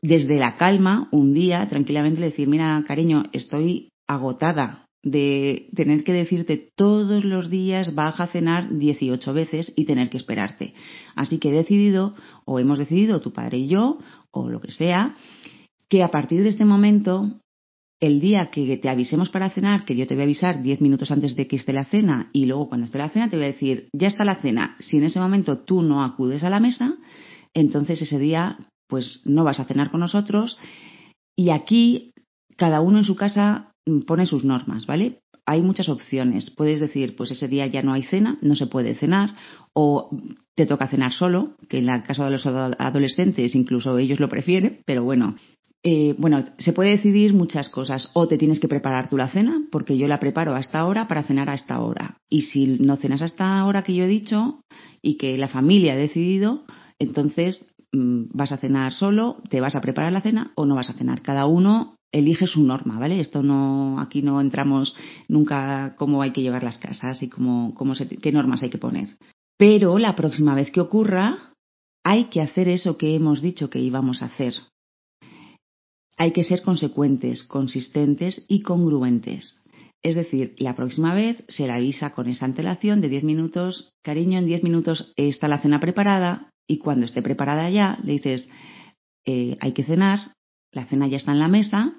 desde 0.01 0.39
la 0.39 0.57
calma, 0.57 1.10
un 1.12 1.36
día, 1.36 1.69
tranquilamente 1.69 2.22
decir, 2.22 2.48
mira, 2.48 2.84
cariño, 2.88 3.25
estoy 3.31 3.89
agotada. 4.07 4.84
de 5.03 5.69
tener 5.75 6.03
que 6.03 6.12
decirte 6.12 6.72
todos 6.75 7.24
los 7.24 7.50
días 7.50 7.93
baja 7.93 8.24
a 8.24 8.27
cenar 8.27 8.77
18 8.77 9.31
veces 9.31 9.72
y 9.75 9.86
tener 9.86 10.10
que 10.10 10.17
esperarte. 10.17 10.74
Así 11.15 11.38
que 11.38 11.50
he 11.50 11.51
decidido, 11.53 12.15
o 12.46 12.60
hemos 12.60 12.79
decidido, 12.79 13.22
tu 13.22 13.31
padre 13.31 13.60
y 13.60 13.67
yo, 13.67 14.00
o 14.31 14.50
lo 14.50 14.60
que 14.60 14.72
sea, 14.72 15.15
que 15.89 16.03
a 16.03 16.12
partir 16.12 16.44
de 16.44 16.50
este 16.50 16.65
momento, 16.65 17.39
el 18.00 18.20
día 18.20 18.50
que 18.51 18.77
te 18.77 18.89
avisemos 18.89 19.29
para 19.29 19.50
cenar, 19.50 19.86
que 19.86 19.96
yo 19.96 20.06
te 20.06 20.13
voy 20.13 20.22
a 20.22 20.25
avisar 20.25 20.62
10 20.62 20.82
minutos 20.82 21.12
antes 21.12 21.36
de 21.36 21.48
que 21.48 21.56
esté 21.56 21.74
la 21.74 21.86
cena 21.86 22.29
y 22.34 22.46
luego 22.46 22.70
cuando 22.70 22.86
esté 22.86 22.98
la 22.98 23.10
cena 23.10 23.29
te 23.29 23.38
voy 23.38 23.46
a 23.46 23.53
decir, 23.53 23.89
ya 23.94 24.08
está 24.08 24.24
la 24.24 24.41
cena. 24.41 24.75
Si 24.79 24.98
en 24.98 25.03
ese 25.03 25.20
momento 25.20 25.60
tú 25.60 25.82
no 25.82 26.03
acudes 26.03 26.44
a 26.44 26.50
la 26.50 26.60
mesa, 26.60 26.96
entonces 27.53 28.01
ese 28.01 28.20
día 28.20 28.58
pues 28.88 29.24
no 29.25 29.44
vas 29.44 29.60
a 29.60 29.65
cenar 29.65 29.89
con 29.91 30.01
nosotros 30.01 30.58
y 31.36 31.50
aquí 31.50 32.13
cada 32.56 32.82
uno 32.82 33.00
en 33.00 33.06
su 33.06 33.15
casa 33.15 33.72
pone 34.06 34.25
sus 34.25 34.44
normas, 34.44 34.86
¿vale? 34.86 35.20
Hay 35.46 35.62
muchas 35.62 35.88
opciones. 35.88 36.50
Puedes 36.50 36.79
decir, 36.79 37.15
pues 37.15 37.32
ese 37.32 37.48
día 37.48 37.67
ya 37.67 37.82
no 37.82 37.94
hay 37.94 38.03
cena, 38.03 38.38
no 38.41 38.56
se 38.56 38.67
puede 38.67 38.96
cenar, 38.96 39.36
o 39.74 40.10
te 40.56 40.65
toca 40.65 40.88
cenar 40.88 41.13
solo, 41.13 41.56
que 41.70 41.77
en 41.77 41.89
el 41.89 42.03
caso 42.03 42.25
de 42.25 42.32
los 42.32 42.46
adolescentes 42.46 43.56
incluso 43.56 43.98
ellos 43.98 44.20
lo 44.20 44.27
prefieren, 44.27 44.79
pero 44.86 45.03
bueno. 45.03 45.36
Eh, 45.84 46.15
bueno, 46.17 46.43
se 46.57 46.74
puede 46.74 46.91
decidir 46.91 47.34
muchas 47.34 47.69
cosas. 47.69 48.10
O 48.13 48.27
te 48.27 48.38
tienes 48.38 48.60
que 48.60 48.67
preparar 48.67 49.10
tú 49.10 49.17
la 49.17 49.29
cena, 49.29 49.62
porque 49.72 49.98
yo 49.98 50.07
la 50.07 50.19
preparo 50.19 50.55
a 50.55 50.60
esta 50.60 50.86
hora 50.86 51.07
para 51.07 51.24
cenar 51.24 51.50
a 51.50 51.53
esta 51.53 51.79
hora. 51.79 52.17
Y 52.29 52.43
si 52.43 52.67
no 52.79 52.98
cenas 52.98 53.22
a 53.22 53.25
esta 53.25 53.63
hora 53.65 53.84
que 53.84 53.96
yo 53.96 54.03
he 54.03 54.07
dicho 54.07 54.62
y 55.01 55.17
que 55.17 55.38
la 55.38 55.48
familia 55.48 55.93
ha 55.93 55.98
decidido, 55.98 56.65
entonces 57.00 57.75
mm, 57.91 58.25
vas 58.34 58.51
a 58.51 58.57
cenar 58.57 58.93
solo, 58.93 59.38
te 59.50 59.62
vas 59.62 59.75
a 59.75 59.81
preparar 59.81 60.12
la 60.12 60.22
cena 60.22 60.51
o 60.55 60.65
no 60.65 60.75
vas 60.75 60.89
a 60.89 60.93
cenar. 60.93 61.22
Cada 61.22 61.46
uno 61.46 61.96
elige 62.12 62.48
su 62.48 62.63
norma, 62.63 63.00
¿vale? 63.00 63.19
Esto 63.19 63.43
no, 63.43 64.00
aquí 64.00 64.22
no 64.22 64.41
entramos 64.41 64.96
nunca 65.27 65.96
cómo 65.98 66.22
hay 66.22 66.31
que 66.31 66.41
llevar 66.41 66.63
las 66.63 66.77
casas 66.77 67.22
y 67.22 67.29
cómo, 67.29 67.74
cómo 67.75 67.93
qué 68.22 68.31
normas 68.31 68.63
hay 68.63 68.69
que 68.69 68.77
poner. 68.77 69.17
Pero 69.57 69.98
la 69.98 70.15
próxima 70.15 70.55
vez 70.55 70.72
que 70.72 70.81
ocurra, 70.81 71.53
hay 72.03 72.25
que 72.25 72.41
hacer 72.41 72.67
eso 72.69 72.98
que 72.98 73.15
hemos 73.15 73.41
dicho 73.41 73.69
que 73.69 73.79
íbamos 73.79 74.22
a 74.22 74.27
hacer. 74.27 74.53
Hay 76.17 76.31
que 76.31 76.43
ser 76.43 76.63
consecuentes, 76.63 77.43
consistentes 77.43 78.43
y 78.47 78.62
congruentes. 78.62 79.63
Es 80.01 80.15
decir, 80.15 80.55
la 80.57 80.75
próxima 80.75 81.13
vez 81.13 81.43
se 81.47 81.67
le 81.67 81.74
avisa 81.74 82.12
con 82.12 82.27
esa 82.27 82.45
antelación 82.45 83.01
de 83.01 83.09
10 83.09 83.24
minutos, 83.24 83.89
cariño, 84.03 84.39
en 84.39 84.45
10 84.45 84.63
minutos 84.63 85.13
está 85.15 85.47
la 85.47 85.59
cena 85.59 85.79
preparada 85.79 86.50
y 86.67 86.79
cuando 86.79 87.05
esté 87.05 87.21
preparada 87.21 87.69
ya 87.69 88.00
le 88.03 88.13
dices, 88.13 88.50
eh, 89.25 89.57
hay 89.59 89.74
que 89.74 89.83
cenar, 89.83 90.33
la 90.71 90.86
cena 90.86 91.07
ya 91.07 91.17
está 91.17 91.31
en 91.31 91.39
la 91.39 91.47
mesa. 91.47 91.93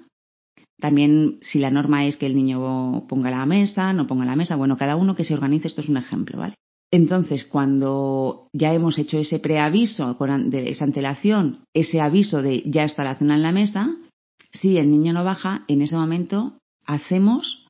También 0.79 1.39
si 1.41 1.59
la 1.59 1.71
norma 1.71 2.05
es 2.05 2.17
que 2.17 2.25
el 2.25 2.35
niño 2.35 3.05
ponga 3.07 3.31
la 3.31 3.45
mesa, 3.45 3.93
no 3.93 4.07
ponga 4.07 4.25
la 4.25 4.35
mesa, 4.35 4.55
bueno, 4.55 4.77
cada 4.77 4.95
uno 4.95 5.15
que 5.15 5.25
se 5.25 5.33
organice, 5.33 5.67
esto 5.67 5.81
es 5.81 5.89
un 5.89 5.97
ejemplo, 5.97 6.39
¿vale? 6.39 6.55
Entonces, 6.91 7.45
cuando 7.45 8.47
ya 8.53 8.73
hemos 8.73 8.97
hecho 8.97 9.19
ese 9.19 9.39
preaviso 9.39 10.17
esa 10.51 10.83
antelación, 10.83 11.63
ese 11.73 12.01
aviso 12.01 12.41
de 12.41 12.63
ya 12.65 12.83
está 12.83 13.03
la 13.03 13.15
cena 13.15 13.35
en 13.35 13.43
la 13.43 13.51
mesa, 13.51 13.95
si 14.51 14.77
el 14.77 14.89
niño 14.89 15.13
no 15.13 15.23
baja, 15.23 15.63
en 15.67 15.81
ese 15.81 15.95
momento 15.95 16.59
hacemos, 16.85 17.67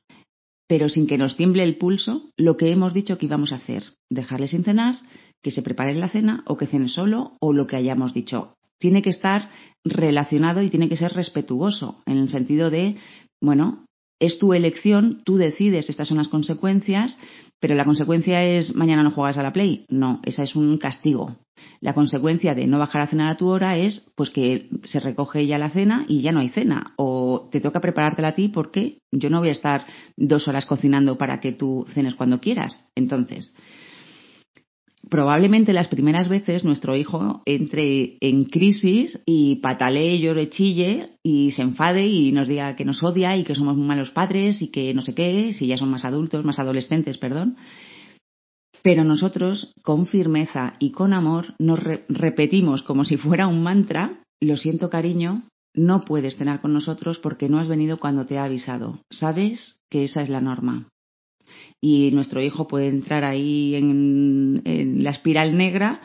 pero 0.66 0.88
sin 0.88 1.06
que 1.06 1.18
nos 1.18 1.36
tiemble 1.36 1.62
el 1.62 1.76
pulso, 1.76 2.30
lo 2.36 2.56
que 2.56 2.70
hemos 2.72 2.94
dicho 2.94 3.18
que 3.18 3.26
íbamos 3.26 3.52
a 3.52 3.56
hacer. 3.56 3.84
Dejarle 4.08 4.48
sin 4.48 4.64
cenar, 4.64 5.00
que 5.42 5.50
se 5.50 5.62
prepare 5.62 5.94
la 5.94 6.08
cena 6.08 6.42
o 6.46 6.56
que 6.56 6.66
cene 6.66 6.88
solo 6.88 7.36
o 7.40 7.52
lo 7.52 7.66
que 7.66 7.76
hayamos 7.76 8.14
dicho 8.14 8.54
tiene 8.80 9.02
que 9.02 9.10
estar 9.10 9.50
relacionado 9.84 10.62
y 10.62 10.70
tiene 10.70 10.88
que 10.88 10.96
ser 10.96 11.12
respetuoso, 11.12 12.02
en 12.06 12.16
el 12.16 12.30
sentido 12.30 12.70
de, 12.70 12.96
bueno, 13.40 13.84
es 14.20 14.38
tu 14.38 14.52
elección, 14.52 15.22
tú 15.24 15.36
decides, 15.36 15.88
estas 15.88 16.08
son 16.08 16.18
las 16.18 16.28
consecuencias, 16.28 17.18
pero 17.58 17.74
la 17.74 17.84
consecuencia 17.84 18.44
es 18.44 18.74
mañana 18.74 19.02
no 19.02 19.10
juegas 19.10 19.38
a 19.38 19.42
la 19.42 19.52
play. 19.52 19.84
No, 19.88 20.20
esa 20.24 20.42
es 20.42 20.54
un 20.54 20.78
castigo. 20.78 21.36
La 21.80 21.94
consecuencia 21.94 22.54
de 22.54 22.66
no 22.66 22.78
bajar 22.78 23.02
a 23.02 23.06
cenar 23.06 23.30
a 23.30 23.36
tu 23.36 23.48
hora 23.48 23.76
es 23.76 24.12
pues 24.16 24.30
que 24.30 24.68
se 24.84 25.00
recoge 25.00 25.46
ya 25.46 25.58
la 25.58 25.70
cena 25.70 26.04
y 26.08 26.22
ya 26.22 26.32
no 26.32 26.40
hay 26.40 26.48
cena. 26.48 26.94
O 26.96 27.48
te 27.50 27.60
toca 27.60 27.80
preparártela 27.80 28.28
a 28.28 28.34
ti 28.34 28.48
porque 28.48 28.98
yo 29.10 29.28
no 29.28 29.40
voy 29.40 29.50
a 29.50 29.52
estar 29.52 29.84
dos 30.16 30.48
horas 30.48 30.64
cocinando 30.64 31.18
para 31.18 31.40
que 31.40 31.52
tú 31.52 31.86
cenes 31.92 32.14
cuando 32.14 32.40
quieras. 32.40 32.90
Entonces, 32.94 33.54
probablemente 35.10 35.72
las 35.72 35.88
primeras 35.88 36.28
veces 36.28 36.64
nuestro 36.64 36.96
hijo 36.96 37.42
entre 37.44 38.16
en 38.20 38.44
crisis 38.44 39.20
y 39.26 39.56
patalee, 39.56 40.20
llore, 40.20 40.48
chille 40.48 41.16
y 41.22 41.50
se 41.50 41.62
enfade 41.62 42.06
y 42.06 42.32
nos 42.32 42.48
diga 42.48 42.76
que 42.76 42.84
nos 42.84 43.02
odia 43.02 43.36
y 43.36 43.44
que 43.44 43.54
somos 43.54 43.76
muy 43.76 43.86
malos 43.86 44.10
padres 44.12 44.62
y 44.62 44.70
que 44.70 44.94
no 44.94 45.02
sé 45.02 45.14
qué, 45.14 45.52
si 45.52 45.66
ya 45.66 45.76
son 45.76 45.90
más 45.90 46.04
adultos, 46.04 46.44
más 46.44 46.58
adolescentes, 46.58 47.18
perdón. 47.18 47.56
Pero 48.82 49.04
nosotros, 49.04 49.74
con 49.82 50.06
firmeza 50.06 50.74
y 50.78 50.92
con 50.92 51.12
amor, 51.12 51.54
nos 51.58 51.80
repetimos 52.08 52.82
como 52.82 53.04
si 53.04 53.18
fuera 53.18 53.46
un 53.46 53.62
mantra, 53.62 54.22
lo 54.40 54.56
siento 54.56 54.88
cariño, 54.88 55.42
no 55.74 56.04
puedes 56.04 56.36
cenar 56.36 56.60
con 56.60 56.72
nosotros 56.72 57.18
porque 57.18 57.48
no 57.48 57.58
has 57.58 57.68
venido 57.68 57.98
cuando 57.98 58.26
te 58.26 58.38
ha 58.38 58.44
avisado. 58.44 59.00
Sabes 59.10 59.76
que 59.90 60.04
esa 60.04 60.22
es 60.22 60.30
la 60.30 60.40
norma 60.40 60.88
y 61.80 62.10
nuestro 62.12 62.42
hijo 62.42 62.68
puede 62.68 62.88
entrar 62.88 63.24
ahí 63.24 63.74
en, 63.74 65.02
la 65.02 65.10
espiral 65.10 65.56
negra. 65.56 66.00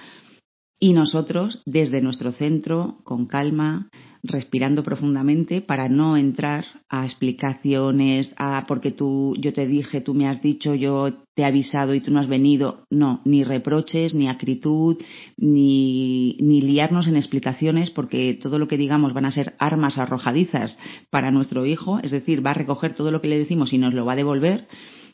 Y 0.77 0.93
nosotros 0.93 1.61
desde 1.65 2.01
nuestro 2.01 2.31
centro, 2.33 2.97
con 3.03 3.27
calma, 3.27 3.89
respirando 4.23 4.83
profundamente 4.83 5.61
para 5.61 5.87
no 5.87 6.17
entrar 6.17 6.65
a 6.89 7.05
explicaciones, 7.05 8.35
a 8.37 8.65
porque 8.67 8.91
tú, 8.91 9.35
yo 9.39 9.53
te 9.53 9.67
dije, 9.67 10.01
tú 10.01 10.13
me 10.13 10.27
has 10.27 10.41
dicho, 10.41 10.75
yo 10.75 11.13
te 11.33 11.43
he 11.43 11.45
avisado 11.45 11.93
y 11.93 12.01
tú 12.01 12.11
no 12.11 12.19
has 12.19 12.27
venido. 12.27 12.85
No, 12.89 13.21
ni 13.23 13.43
reproches, 13.43 14.13
ni 14.13 14.27
acritud, 14.27 14.97
ni, 15.37 16.37
ni 16.41 16.61
liarnos 16.61 17.07
en 17.07 17.15
explicaciones 17.15 17.89
porque 17.89 18.37
todo 18.41 18.59
lo 18.59 18.67
que 18.67 18.77
digamos 18.77 19.13
van 19.13 19.25
a 19.25 19.31
ser 19.31 19.55
armas 19.59 19.97
arrojadizas 19.97 20.77
para 21.09 21.31
nuestro 21.31 21.65
hijo, 21.65 21.99
es 22.03 22.11
decir, 22.11 22.45
va 22.45 22.51
a 22.51 22.55
recoger 22.55 22.95
todo 22.95 23.11
lo 23.11 23.21
que 23.21 23.29
le 23.29 23.37
decimos 23.37 23.71
y 23.71 23.77
nos 23.77 23.93
lo 23.93 24.05
va 24.05 24.13
a 24.13 24.17
devolver 24.17 24.67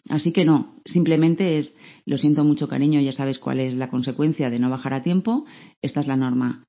Así 0.09 0.31
que 0.31 0.45
no, 0.45 0.75
simplemente 0.85 1.59
es, 1.59 1.75
lo 2.05 2.17
siento 2.17 2.43
mucho 2.43 2.67
cariño, 2.67 2.99
ya 3.01 3.11
sabes 3.11 3.39
cuál 3.39 3.59
es 3.59 3.73
la 3.75 3.89
consecuencia 3.89 4.49
de 4.49 4.59
no 4.59 4.69
bajar 4.69 4.93
a 4.93 5.03
tiempo, 5.03 5.45
esta 5.81 6.01
es 6.01 6.07
la 6.07 6.17
norma. 6.17 6.63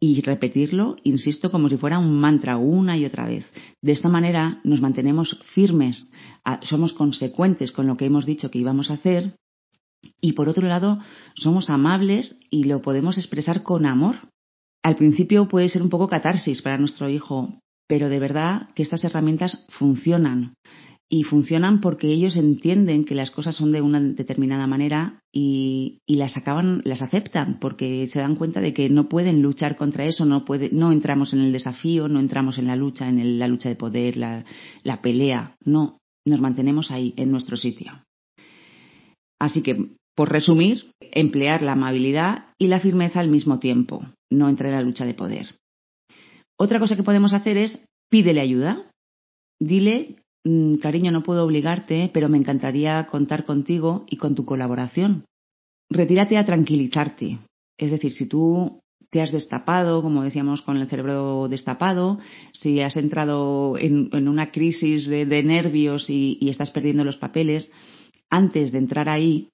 Y 0.00 0.20
repetirlo, 0.20 0.96
insisto, 1.04 1.52
como 1.52 1.68
si 1.68 1.76
fuera 1.76 2.00
un 2.00 2.18
mantra 2.18 2.56
una 2.56 2.98
y 2.98 3.04
otra 3.04 3.26
vez. 3.26 3.46
De 3.80 3.92
esta 3.92 4.08
manera 4.08 4.60
nos 4.64 4.80
mantenemos 4.80 5.38
firmes, 5.54 6.12
somos 6.62 6.92
consecuentes 6.92 7.70
con 7.70 7.86
lo 7.86 7.96
que 7.96 8.06
hemos 8.06 8.26
dicho 8.26 8.50
que 8.50 8.58
íbamos 8.58 8.90
a 8.90 8.94
hacer 8.94 9.36
y 10.20 10.32
por 10.32 10.48
otro 10.48 10.66
lado 10.66 10.98
somos 11.36 11.70
amables 11.70 12.40
y 12.50 12.64
lo 12.64 12.82
podemos 12.82 13.16
expresar 13.16 13.62
con 13.62 13.86
amor. 13.86 14.28
Al 14.82 14.96
principio 14.96 15.46
puede 15.46 15.68
ser 15.68 15.82
un 15.82 15.90
poco 15.90 16.08
catarsis 16.08 16.62
para 16.62 16.78
nuestro 16.78 17.08
hijo, 17.08 17.60
pero 17.86 18.08
de 18.08 18.18
verdad 18.18 18.68
que 18.74 18.82
estas 18.82 19.04
herramientas 19.04 19.64
funcionan 19.68 20.54
y 21.12 21.24
funcionan 21.24 21.82
porque 21.82 22.06
ellos 22.06 22.36
entienden 22.36 23.04
que 23.04 23.14
las 23.14 23.30
cosas 23.30 23.54
son 23.54 23.70
de 23.70 23.82
una 23.82 24.00
determinada 24.00 24.66
manera 24.66 25.20
y, 25.30 26.00
las 26.06 26.38
acaban, 26.38 26.80
las 26.86 27.02
aceptan 27.02 27.58
porque 27.60 28.08
se 28.10 28.18
dan 28.18 28.34
cuenta 28.34 28.62
de 28.62 28.72
que 28.72 28.88
no 28.88 29.10
pueden 29.10 29.42
luchar 29.42 29.76
contra 29.76 30.06
eso, 30.06 30.24
no 30.24 30.46
puede, 30.46 30.70
no 30.70 30.90
entramos 30.90 31.34
en 31.34 31.40
el 31.40 31.52
desafío, 31.52 32.08
no 32.08 32.18
entramos 32.18 32.56
en 32.56 32.66
la 32.66 32.76
lucha, 32.76 33.10
en 33.10 33.38
la 33.38 33.46
lucha 33.46 33.68
de 33.68 33.76
poder, 33.76 34.16
la, 34.16 34.46
la 34.84 35.02
pelea, 35.02 35.54
no, 35.66 35.98
nos 36.26 36.40
mantenemos 36.40 36.90
ahí, 36.90 37.12
en 37.18 37.30
nuestro 37.30 37.58
sitio. 37.58 37.92
Así 39.38 39.60
que, 39.60 39.90
por 40.16 40.32
resumir, 40.32 40.92
emplear 40.98 41.60
la 41.60 41.72
amabilidad 41.72 42.46
y 42.58 42.68
la 42.68 42.80
firmeza 42.80 43.20
al 43.20 43.28
mismo 43.28 43.58
tiempo, 43.58 44.02
no 44.30 44.48
entrar 44.48 44.70
en 44.70 44.76
la 44.76 44.82
lucha 44.82 45.04
de 45.04 45.12
poder. 45.12 45.56
Otra 46.58 46.78
cosa 46.78 46.96
que 46.96 47.02
podemos 47.02 47.34
hacer 47.34 47.58
es 47.58 47.86
pídele 48.08 48.40
ayuda. 48.40 48.88
Dile 49.60 50.21
Mm, 50.44 50.76
cariño, 50.76 51.12
no 51.12 51.22
puedo 51.22 51.44
obligarte, 51.44 52.10
pero 52.12 52.28
me 52.28 52.38
encantaría 52.38 53.06
contar 53.06 53.44
contigo 53.44 54.04
y 54.08 54.16
con 54.16 54.34
tu 54.34 54.44
colaboración. 54.44 55.24
Retírate 55.88 56.36
a 56.36 56.46
tranquilizarte. 56.46 57.38
Es 57.78 57.90
decir, 57.90 58.12
si 58.12 58.26
tú 58.26 58.80
te 59.10 59.20
has 59.20 59.30
destapado, 59.30 60.02
como 60.02 60.22
decíamos, 60.22 60.62
con 60.62 60.78
el 60.78 60.88
cerebro 60.88 61.48
destapado, 61.48 62.18
si 62.52 62.80
has 62.80 62.96
entrado 62.96 63.76
en, 63.76 64.08
una 64.28 64.50
crisis 64.50 65.06
de, 65.06 65.42
nervios 65.42 66.08
y 66.08 66.48
estás 66.48 66.70
perdiendo 66.70 67.04
los 67.04 67.18
papeles, 67.18 67.70
antes 68.30 68.72
de 68.72 68.78
entrar 68.78 69.10
ahí, 69.10 69.50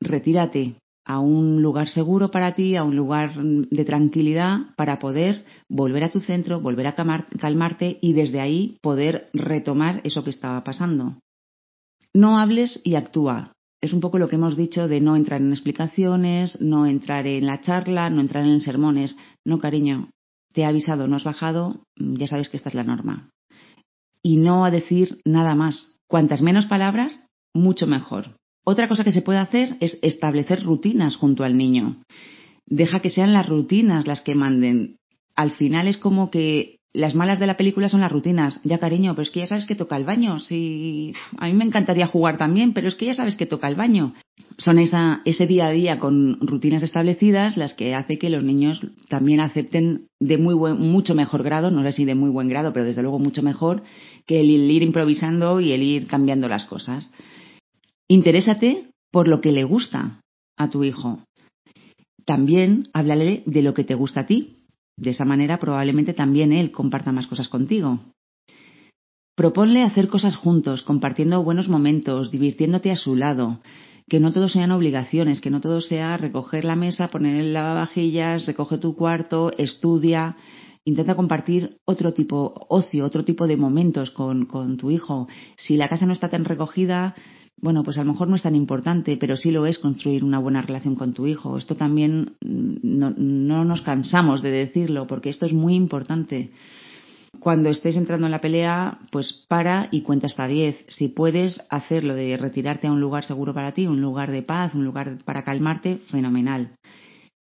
retírate, 0.00 0.74
a 1.04 1.18
un 1.18 1.62
lugar 1.62 1.88
seguro 1.88 2.30
para 2.30 2.54
ti, 2.54 2.76
a 2.76 2.84
un 2.84 2.96
lugar 2.96 3.34
de 3.34 3.84
tranquilidad 3.84 4.74
para 4.76 4.98
poder 4.98 5.44
volver 5.68 6.04
a 6.04 6.10
tu 6.10 6.20
centro, 6.20 6.60
volver 6.60 6.86
a 6.86 6.94
calmarte 6.94 7.98
y 8.00 8.12
desde 8.12 8.40
ahí 8.40 8.76
poder 8.82 9.28
retomar 9.32 10.00
eso 10.04 10.22
que 10.22 10.30
estaba 10.30 10.62
pasando. 10.62 11.18
No 12.14 12.38
hables 12.38 12.80
y 12.84 12.94
actúa. 12.94 13.52
Es 13.80 13.92
un 13.92 14.00
poco 14.00 14.18
lo 14.18 14.28
que 14.28 14.36
hemos 14.36 14.56
dicho 14.56 14.86
de 14.86 15.00
no 15.00 15.16
entrar 15.16 15.40
en 15.40 15.50
explicaciones, 15.50 16.60
no 16.60 16.86
entrar 16.86 17.26
en 17.26 17.46
la 17.46 17.60
charla, 17.62 18.10
no 18.10 18.20
entrar 18.20 18.44
en 18.44 18.60
sermones. 18.60 19.16
No, 19.44 19.58
cariño, 19.58 20.10
te 20.52 20.60
he 20.60 20.64
avisado, 20.64 21.08
no 21.08 21.16
has 21.16 21.24
bajado, 21.24 21.82
ya 21.96 22.28
sabes 22.28 22.48
que 22.48 22.58
esta 22.58 22.68
es 22.68 22.76
la 22.76 22.84
norma. 22.84 23.30
Y 24.22 24.36
no 24.36 24.64
a 24.64 24.70
decir 24.70 25.20
nada 25.24 25.56
más. 25.56 25.96
Cuantas 26.06 26.42
menos 26.42 26.66
palabras, 26.66 27.26
mucho 27.54 27.88
mejor. 27.88 28.36
Otra 28.64 28.88
cosa 28.88 29.04
que 29.04 29.12
se 29.12 29.22
puede 29.22 29.40
hacer 29.40 29.76
es 29.80 29.98
establecer 30.02 30.62
rutinas 30.62 31.16
junto 31.16 31.44
al 31.44 31.56
niño. 31.56 31.96
Deja 32.66 33.00
que 33.00 33.10
sean 33.10 33.32
las 33.32 33.48
rutinas 33.48 34.06
las 34.06 34.20
que 34.20 34.34
manden. 34.34 34.96
Al 35.34 35.50
final 35.52 35.88
es 35.88 35.96
como 35.96 36.30
que 36.30 36.76
las 36.92 37.14
malas 37.14 37.40
de 37.40 37.46
la 37.46 37.56
película 37.56 37.88
son 37.88 38.02
las 38.02 38.12
rutinas. 38.12 38.60
Ya, 38.64 38.78
cariño, 38.78 39.14
pero 39.14 39.22
es 39.22 39.30
que 39.30 39.40
ya 39.40 39.46
sabes 39.46 39.64
que 39.64 39.74
toca 39.74 39.96
el 39.96 40.04
baño. 40.04 40.38
Sí, 40.40 41.14
a 41.38 41.46
mí 41.46 41.54
me 41.54 41.64
encantaría 41.64 42.06
jugar 42.06 42.36
también, 42.36 42.72
pero 42.72 42.88
es 42.88 42.94
que 42.94 43.06
ya 43.06 43.14
sabes 43.14 43.36
que 43.36 43.46
toca 43.46 43.66
el 43.66 43.74
baño. 43.74 44.14
Son 44.58 44.78
esa, 44.78 45.22
ese 45.24 45.46
día 45.46 45.66
a 45.66 45.70
día 45.70 45.98
con 45.98 46.38
rutinas 46.40 46.82
establecidas 46.82 47.56
las 47.56 47.74
que 47.74 47.94
hace 47.94 48.18
que 48.18 48.30
los 48.30 48.44
niños 48.44 48.80
también 49.08 49.40
acepten 49.40 50.06
de 50.20 50.38
muy 50.38 50.54
buen, 50.54 50.78
mucho 50.78 51.14
mejor 51.14 51.42
grado, 51.42 51.70
no 51.70 51.82
sé 51.82 51.92
si 51.92 52.04
de 52.04 52.14
muy 52.14 52.30
buen 52.30 52.48
grado, 52.48 52.72
pero 52.72 52.84
desde 52.84 53.02
luego 53.02 53.18
mucho 53.18 53.42
mejor 53.42 53.82
que 54.26 54.40
el 54.40 54.50
ir 54.50 54.82
improvisando 54.82 55.60
y 55.60 55.72
el 55.72 55.82
ir 55.82 56.06
cambiando 56.06 56.48
las 56.48 56.64
cosas. 56.64 57.12
Interésate 58.12 58.90
por 59.10 59.26
lo 59.26 59.40
que 59.40 59.52
le 59.52 59.64
gusta 59.64 60.20
a 60.58 60.68
tu 60.68 60.84
hijo. 60.84 61.20
También 62.26 62.90
háblale 62.92 63.42
de 63.46 63.62
lo 63.62 63.72
que 63.72 63.84
te 63.84 63.94
gusta 63.94 64.20
a 64.20 64.26
ti, 64.26 64.66
de 64.98 65.12
esa 65.12 65.24
manera 65.24 65.58
probablemente 65.58 66.12
también 66.12 66.52
él 66.52 66.72
comparta 66.72 67.10
más 67.10 67.26
cosas 67.26 67.48
contigo. 67.48 68.00
Proponle 69.34 69.82
hacer 69.82 70.08
cosas 70.08 70.36
juntos, 70.36 70.82
compartiendo 70.82 71.42
buenos 71.42 71.70
momentos, 71.70 72.30
divirtiéndote 72.30 72.90
a 72.90 72.96
su 72.96 73.16
lado, 73.16 73.62
que 74.10 74.20
no 74.20 74.30
todo 74.30 74.50
sean 74.50 74.72
obligaciones, 74.72 75.40
que 75.40 75.48
no 75.48 75.62
todo 75.62 75.80
sea 75.80 76.18
recoger 76.18 76.66
la 76.66 76.76
mesa, 76.76 77.08
poner 77.08 77.40
el 77.40 77.54
lavavajillas, 77.54 78.44
recoge 78.44 78.76
tu 78.76 78.94
cuarto, 78.94 79.52
estudia. 79.56 80.36
Intenta 80.84 81.14
compartir 81.14 81.78
otro 81.86 82.12
tipo, 82.12 82.66
ocio, 82.68 83.06
otro 83.06 83.24
tipo 83.24 83.46
de 83.46 83.56
momentos 83.56 84.10
con, 84.10 84.44
con 84.44 84.76
tu 84.76 84.90
hijo. 84.90 85.28
Si 85.56 85.78
la 85.78 85.88
casa 85.88 86.04
no 86.04 86.12
está 86.12 86.28
tan 86.28 86.44
recogida, 86.44 87.14
bueno, 87.60 87.84
pues 87.84 87.96
a 87.98 88.04
lo 88.04 88.12
mejor 88.12 88.28
no 88.28 88.36
es 88.36 88.42
tan 88.42 88.56
importante, 88.56 89.16
pero 89.16 89.36
sí 89.36 89.50
lo 89.50 89.66
es 89.66 89.78
construir 89.78 90.24
una 90.24 90.38
buena 90.38 90.62
relación 90.62 90.96
con 90.96 91.12
tu 91.12 91.26
hijo. 91.26 91.58
Esto 91.58 91.76
también 91.76 92.36
mm, 92.40 92.76
no, 92.82 93.10
no, 93.16 93.64
nos 93.64 93.82
cansamos 93.82 94.42
de 94.42 94.50
decirlo, 94.50 95.06
porque 95.06 95.30
esto 95.30 95.46
es 95.46 95.52
muy 95.52 95.74
importante. 95.74 96.50
Cuando 97.38 97.70
estés 97.70 97.96
entrando 97.96 98.26
en 98.26 98.32
la 98.32 98.40
pelea, 98.40 98.98
pues 99.10 99.44
para 99.48 99.88
y 99.90 100.02
cuenta 100.02 100.26
hasta 100.26 100.46
10. 100.46 100.86
Si 100.88 101.08
puedes 101.08 101.60
hacerlo 101.70 102.14
de 102.14 102.36
retirarte 102.36 102.86
a 102.86 102.92
un 102.92 103.00
lugar 103.00 103.24
seguro 103.24 103.54
para 103.54 103.72
ti, 103.72 103.86
un 103.86 104.00
lugar 104.00 104.30
de 104.30 104.42
paz, 104.42 104.74
un 104.74 104.84
lugar 104.84 105.18
para 105.24 105.42
calmarte, 105.42 105.98
fenomenal. 106.10 106.76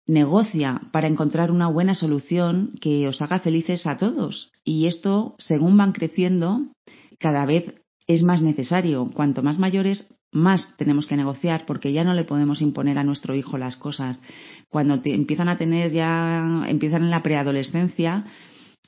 Negocia 0.06 0.82
para 0.92 1.06
encontrar 1.06 1.50
una 1.50 1.68
buena 1.68 1.94
solución 1.94 2.74
que 2.80 3.08
os 3.08 3.22
haga 3.22 3.40
felices 3.40 3.86
a 3.86 3.98
todos. 3.98 4.50
Y 4.64 4.86
esto, 4.86 5.36
según 5.38 5.76
van 5.76 5.92
creciendo, 5.92 6.66
cada 7.18 7.46
vez 7.46 7.81
es 8.06 8.22
más 8.22 8.42
necesario. 8.42 9.10
Cuanto 9.12 9.42
más 9.42 9.58
mayores, 9.58 10.08
más 10.32 10.76
tenemos 10.76 11.06
que 11.06 11.16
negociar 11.16 11.64
porque 11.66 11.92
ya 11.92 12.04
no 12.04 12.14
le 12.14 12.24
podemos 12.24 12.62
imponer 12.62 12.98
a 12.98 13.04
nuestro 13.04 13.34
hijo 13.34 13.58
las 13.58 13.76
cosas. 13.76 14.18
Cuando 14.68 15.00
empiezan 15.04 15.48
a 15.48 15.58
tener 15.58 15.92
ya, 15.92 16.64
empiezan 16.66 17.04
en 17.04 17.10
la 17.10 17.22
preadolescencia, 17.22 18.26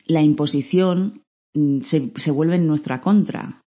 la 0.06 0.23
imposición 0.23 1.23
mm, 1.54 1.83
se, 1.83 2.12
se 2.16 2.30
vuelve 2.30 2.56
en 2.56 2.66
nuestra 2.66 3.00
contra. 3.00 3.62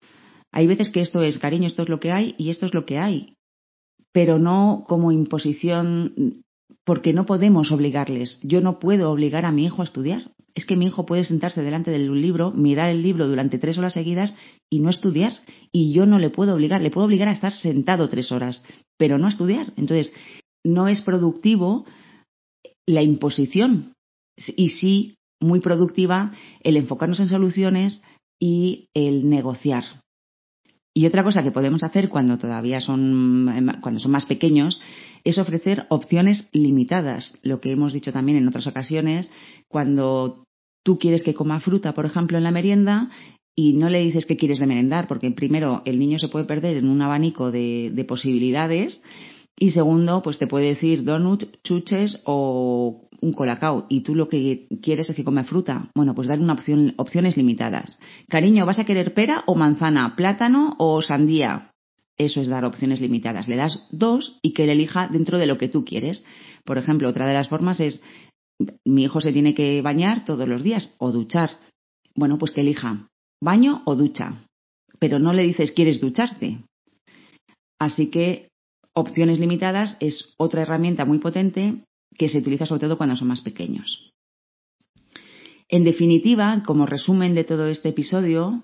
Hay 0.51 0.67
veces 0.67 0.91
que 0.91 1.01
esto 1.01 1.23
es 1.23 1.39
cariño, 1.39 1.67
esto 1.67 1.83
es 1.83 1.89
lo 1.89 1.99
que 1.99 2.11
hay 2.11 2.35
y 2.37 2.51
esto 2.51 2.67
es 2.67 2.75
lo 2.75 2.85
que 2.85 2.99
hay, 2.99 3.33
pero 4.11 4.37
no 4.37 4.83
como 4.87 5.11
imposición 5.11 6.43
porque 6.85 7.13
no 7.13 7.25
podemos 7.25 7.71
obligarles. 7.71 8.39
Yo 8.43 8.61
no 8.61 8.77
puedo 8.77 9.09
obligar 9.09 9.45
a 9.45 9.51
mi 9.51 9.65
hijo 9.65 9.81
a 9.81 9.85
estudiar 9.85 10.31
es 10.55 10.65
que 10.65 10.75
mi 10.75 10.85
hijo 10.85 11.05
puede 11.05 11.23
sentarse 11.23 11.61
delante 11.61 11.91
de 11.91 12.09
un 12.09 12.21
libro, 12.21 12.51
mirar 12.51 12.89
el 12.89 13.01
libro 13.01 13.27
durante 13.27 13.57
tres 13.57 13.77
horas 13.77 13.93
seguidas 13.93 14.35
y 14.69 14.79
no 14.79 14.89
estudiar. 14.89 15.33
Y 15.71 15.93
yo 15.93 16.05
no 16.05 16.19
le 16.19 16.29
puedo 16.29 16.53
obligar, 16.53 16.81
le 16.81 16.91
puedo 16.91 17.07
obligar 17.07 17.27
a 17.27 17.33
estar 17.33 17.51
sentado 17.51 18.07
tres 18.09 18.31
horas, 18.31 18.63
pero 18.97 19.17
no 19.17 19.25
a 19.25 19.31
estudiar. 19.31 19.73
Entonces, 19.77 20.13
no 20.63 20.87
es 20.87 21.01
productivo 21.01 21.85
la 22.85 23.01
imposición 23.01 23.93
y 24.55 24.69
sí 24.69 25.15
muy 25.39 25.59
productiva 25.59 26.33
el 26.61 26.77
enfocarnos 26.77 27.19
en 27.19 27.27
soluciones 27.27 28.03
y 28.39 28.87
el 28.93 29.29
negociar. 29.29 30.01
Y 30.95 31.07
otra 31.07 31.23
cosa 31.23 31.41
que 31.41 31.51
podemos 31.51 31.83
hacer 31.83 32.09
cuando 32.09 32.37
todavía 32.37 32.79
son, 32.79 33.79
cuando 33.81 33.99
son 33.99 34.11
más 34.11 34.25
pequeños 34.25 34.79
es 35.23 35.37
ofrecer 35.37 35.85
opciones 35.89 36.49
limitadas. 36.51 37.37
Lo 37.43 37.59
que 37.59 37.71
hemos 37.71 37.93
dicho 37.93 38.11
también 38.11 38.37
en 38.37 38.47
otras 38.47 38.67
ocasiones, 38.67 39.31
cuando 39.67 40.45
tú 40.83 40.99
quieres 40.99 41.23
que 41.23 41.33
coma 41.33 41.59
fruta, 41.59 41.93
por 41.93 42.05
ejemplo, 42.05 42.37
en 42.37 42.43
la 42.43 42.51
merienda, 42.51 43.09
y 43.55 43.73
no 43.73 43.89
le 43.89 44.01
dices 44.01 44.25
que 44.25 44.37
quieres 44.37 44.59
de 44.59 44.67
merendar, 44.67 45.07
porque 45.07 45.29
primero 45.31 45.81
el 45.85 45.99
niño 45.99 46.19
se 46.19 46.27
puede 46.27 46.45
perder 46.45 46.77
en 46.77 46.89
un 46.89 47.01
abanico 47.01 47.51
de, 47.51 47.91
de 47.93 48.03
posibilidades, 48.05 49.01
y 49.57 49.71
segundo, 49.71 50.21
pues 50.23 50.39
te 50.39 50.47
puede 50.47 50.67
decir 50.67 51.03
donut, 51.03 51.45
chuches 51.63 52.21
o 52.25 53.07
un 53.21 53.33
colacao 53.33 53.85
y 53.87 54.01
tú 54.01 54.15
lo 54.15 54.27
que 54.27 54.67
quieres 54.81 55.09
es 55.09 55.15
que 55.15 55.23
come 55.23 55.45
fruta, 55.45 55.89
bueno, 55.95 56.13
pues 56.13 56.27
darle 56.27 56.43
una 56.43 56.53
opción, 56.53 56.93
opciones 56.97 57.37
limitadas. 57.37 57.97
Cariño, 58.27 58.65
¿vas 58.65 58.79
a 58.79 58.85
querer 58.85 59.13
pera 59.13 59.43
o 59.45 59.55
manzana, 59.55 60.15
plátano 60.15 60.75
o 60.77 61.01
sandía? 61.01 61.72
Eso 62.17 62.41
es 62.41 62.47
dar 62.47 62.65
opciones 62.65 63.01
limitadas. 63.01 63.47
Le 63.47 63.55
das 63.55 63.87
dos 63.91 64.39
y 64.41 64.53
que 64.53 64.63
él 64.63 64.69
elija 64.69 65.07
dentro 65.07 65.37
de 65.37 65.47
lo 65.47 65.57
que 65.57 65.67
tú 65.67 65.83
quieres. 65.83 66.25
Por 66.63 66.77
ejemplo, 66.77 67.09
otra 67.09 67.27
de 67.27 67.33
las 67.33 67.49
formas 67.49 67.79
es, 67.79 68.01
mi 68.85 69.03
hijo 69.03 69.19
se 69.19 69.33
tiene 69.33 69.55
que 69.55 69.81
bañar 69.81 70.25
todos 70.25 70.47
los 70.47 70.63
días 70.63 70.95
o 70.99 71.11
duchar. 71.11 71.59
Bueno, 72.15 72.37
pues 72.37 72.51
que 72.51 72.61
elija 72.61 73.09
baño 73.41 73.81
o 73.85 73.95
ducha. 73.95 74.45
Pero 74.99 75.19
no 75.19 75.33
le 75.33 75.43
dices, 75.43 75.71
¿quieres 75.71 75.99
ducharte? 75.99 76.59
Así 77.79 78.07
que 78.07 78.49
opciones 78.93 79.39
limitadas 79.39 79.97
es 79.99 80.33
otra 80.37 80.61
herramienta 80.61 81.05
muy 81.05 81.19
potente 81.19 81.83
que 82.17 82.29
se 82.29 82.37
utiliza 82.37 82.65
sobre 82.65 82.81
todo 82.81 82.97
cuando 82.97 83.17
son 83.17 83.27
más 83.27 83.41
pequeños. 83.41 84.11
En 85.67 85.83
definitiva, 85.83 86.61
como 86.65 86.85
resumen 86.85 87.33
de 87.33 87.43
todo 87.43 87.67
este 87.67 87.89
episodio, 87.89 88.63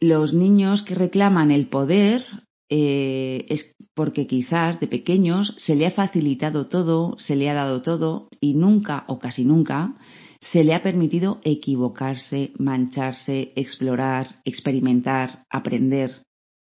los 0.00 0.32
niños 0.32 0.82
que 0.82 0.94
reclaman 0.94 1.50
el 1.50 1.68
poder 1.68 2.24
eh, 2.68 3.46
es 3.48 3.74
porque 3.94 4.26
quizás 4.26 4.80
de 4.80 4.88
pequeños 4.88 5.54
se 5.58 5.76
le 5.76 5.86
ha 5.86 5.90
facilitado 5.92 6.66
todo, 6.66 7.16
se 7.18 7.36
le 7.36 7.48
ha 7.48 7.54
dado 7.54 7.82
todo 7.82 8.28
y 8.40 8.54
nunca 8.54 9.04
o 9.08 9.18
casi 9.18 9.44
nunca 9.44 9.94
se 10.40 10.64
le 10.64 10.74
ha 10.74 10.82
permitido 10.82 11.40
equivocarse, 11.44 12.52
mancharse, 12.58 13.52
explorar, 13.56 14.40
experimentar, 14.44 15.44
aprender. 15.50 16.22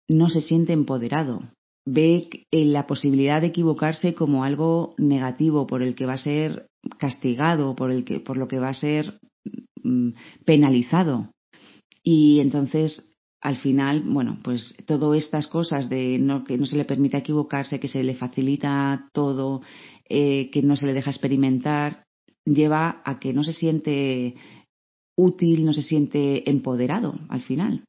No 0.08 0.28
se 0.28 0.40
siente 0.40 0.72
empoderado 0.72 1.42
ve 1.86 2.28
la 2.52 2.86
posibilidad 2.86 3.40
de 3.40 3.48
equivocarse 3.48 4.14
como 4.14 4.44
algo 4.44 4.94
negativo 4.98 5.66
por 5.66 5.82
el 5.82 5.94
que 5.94 6.06
va 6.06 6.14
a 6.14 6.18
ser 6.18 6.66
castigado, 6.98 7.74
por, 7.74 7.90
el 7.90 8.04
que, 8.04 8.20
por 8.20 8.36
lo 8.36 8.48
que 8.48 8.58
va 8.58 8.68
a 8.68 8.74
ser 8.74 9.18
mm, 9.82 10.10
penalizado. 10.44 11.32
Y 12.02 12.40
entonces, 12.40 13.09
al 13.40 13.56
final, 13.56 14.02
bueno, 14.02 14.38
pues 14.42 14.76
todas 14.86 15.18
estas 15.18 15.46
cosas 15.46 15.88
de 15.88 16.18
no, 16.18 16.44
que 16.44 16.58
no 16.58 16.66
se 16.66 16.76
le 16.76 16.84
permita 16.84 17.18
equivocarse, 17.18 17.80
que 17.80 17.88
se 17.88 18.04
le 18.04 18.14
facilita 18.14 19.08
todo, 19.12 19.62
eh, 20.08 20.50
que 20.50 20.62
no 20.62 20.76
se 20.76 20.86
le 20.86 20.92
deja 20.92 21.10
experimentar, 21.10 22.04
lleva 22.44 23.00
a 23.04 23.18
que 23.18 23.32
no 23.32 23.42
se 23.42 23.54
siente 23.54 24.34
útil, 25.16 25.64
no 25.64 25.72
se 25.72 25.82
siente 25.82 26.50
empoderado 26.50 27.18
al 27.28 27.42
final. 27.42 27.84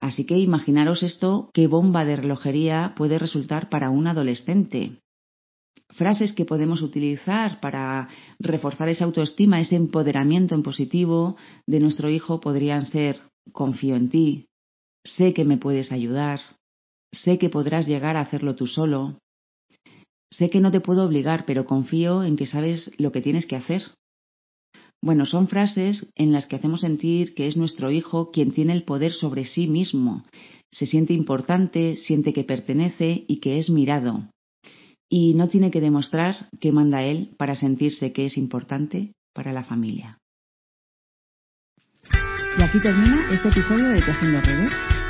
Así 0.00 0.24
que 0.24 0.38
imaginaros 0.38 1.02
esto, 1.02 1.50
qué 1.54 1.66
bomba 1.66 2.04
de 2.04 2.16
relojería 2.16 2.94
puede 2.96 3.18
resultar 3.18 3.68
para 3.68 3.90
un 3.90 4.06
adolescente. 4.06 4.98
Frases 5.90 6.34
que 6.34 6.44
podemos 6.44 6.82
utilizar 6.82 7.60
para 7.60 8.08
reforzar 8.38 8.90
esa 8.90 9.06
autoestima, 9.06 9.60
ese 9.60 9.76
empoderamiento 9.76 10.54
en 10.54 10.62
positivo 10.62 11.36
de 11.66 11.80
nuestro 11.80 12.10
hijo 12.10 12.40
podrían 12.40 12.86
ser 12.86 13.22
confío 13.52 13.96
en 13.96 14.10
ti, 14.10 14.47
sé 15.16 15.34
que 15.34 15.44
me 15.44 15.56
puedes 15.56 15.92
ayudar, 15.92 16.40
sé 17.12 17.38
que 17.38 17.48
podrás 17.48 17.86
llegar 17.86 18.16
a 18.16 18.20
hacerlo 18.20 18.54
tú 18.54 18.66
solo, 18.66 19.18
sé 20.30 20.50
que 20.50 20.60
no 20.60 20.70
te 20.70 20.80
puedo 20.80 21.04
obligar, 21.04 21.44
pero 21.46 21.66
confío 21.66 22.22
en 22.24 22.36
que 22.36 22.46
sabes 22.46 22.90
lo 22.98 23.12
que 23.12 23.22
tienes 23.22 23.46
que 23.46 23.56
hacer. 23.56 23.82
Bueno, 25.00 25.26
son 25.26 25.48
frases 25.48 26.10
en 26.16 26.32
las 26.32 26.46
que 26.46 26.56
hacemos 26.56 26.80
sentir 26.80 27.34
que 27.34 27.46
es 27.46 27.56
nuestro 27.56 27.90
hijo 27.90 28.30
quien 28.30 28.50
tiene 28.50 28.72
el 28.72 28.82
poder 28.82 29.12
sobre 29.12 29.44
sí 29.44 29.68
mismo. 29.68 30.24
Se 30.70 30.86
siente 30.86 31.14
importante, 31.14 31.96
siente 31.96 32.32
que 32.32 32.44
pertenece 32.44 33.24
y 33.28 33.38
que 33.40 33.58
es 33.58 33.70
mirado. 33.70 34.28
Y 35.08 35.34
no 35.34 35.48
tiene 35.48 35.70
que 35.70 35.80
demostrar 35.80 36.48
que 36.60 36.72
manda 36.72 37.02
él 37.02 37.30
para 37.38 37.56
sentirse 37.56 38.12
que 38.12 38.26
es 38.26 38.36
importante 38.36 39.12
para 39.32 39.52
la 39.52 39.64
familia. 39.64 40.18
Y 42.58 42.62
aquí 42.62 42.80
termina 42.82 43.32
este 43.32 43.48
episodio 43.48 43.88
de 43.88 44.02
Tejiendo 44.02 44.40
Redes. 44.40 44.97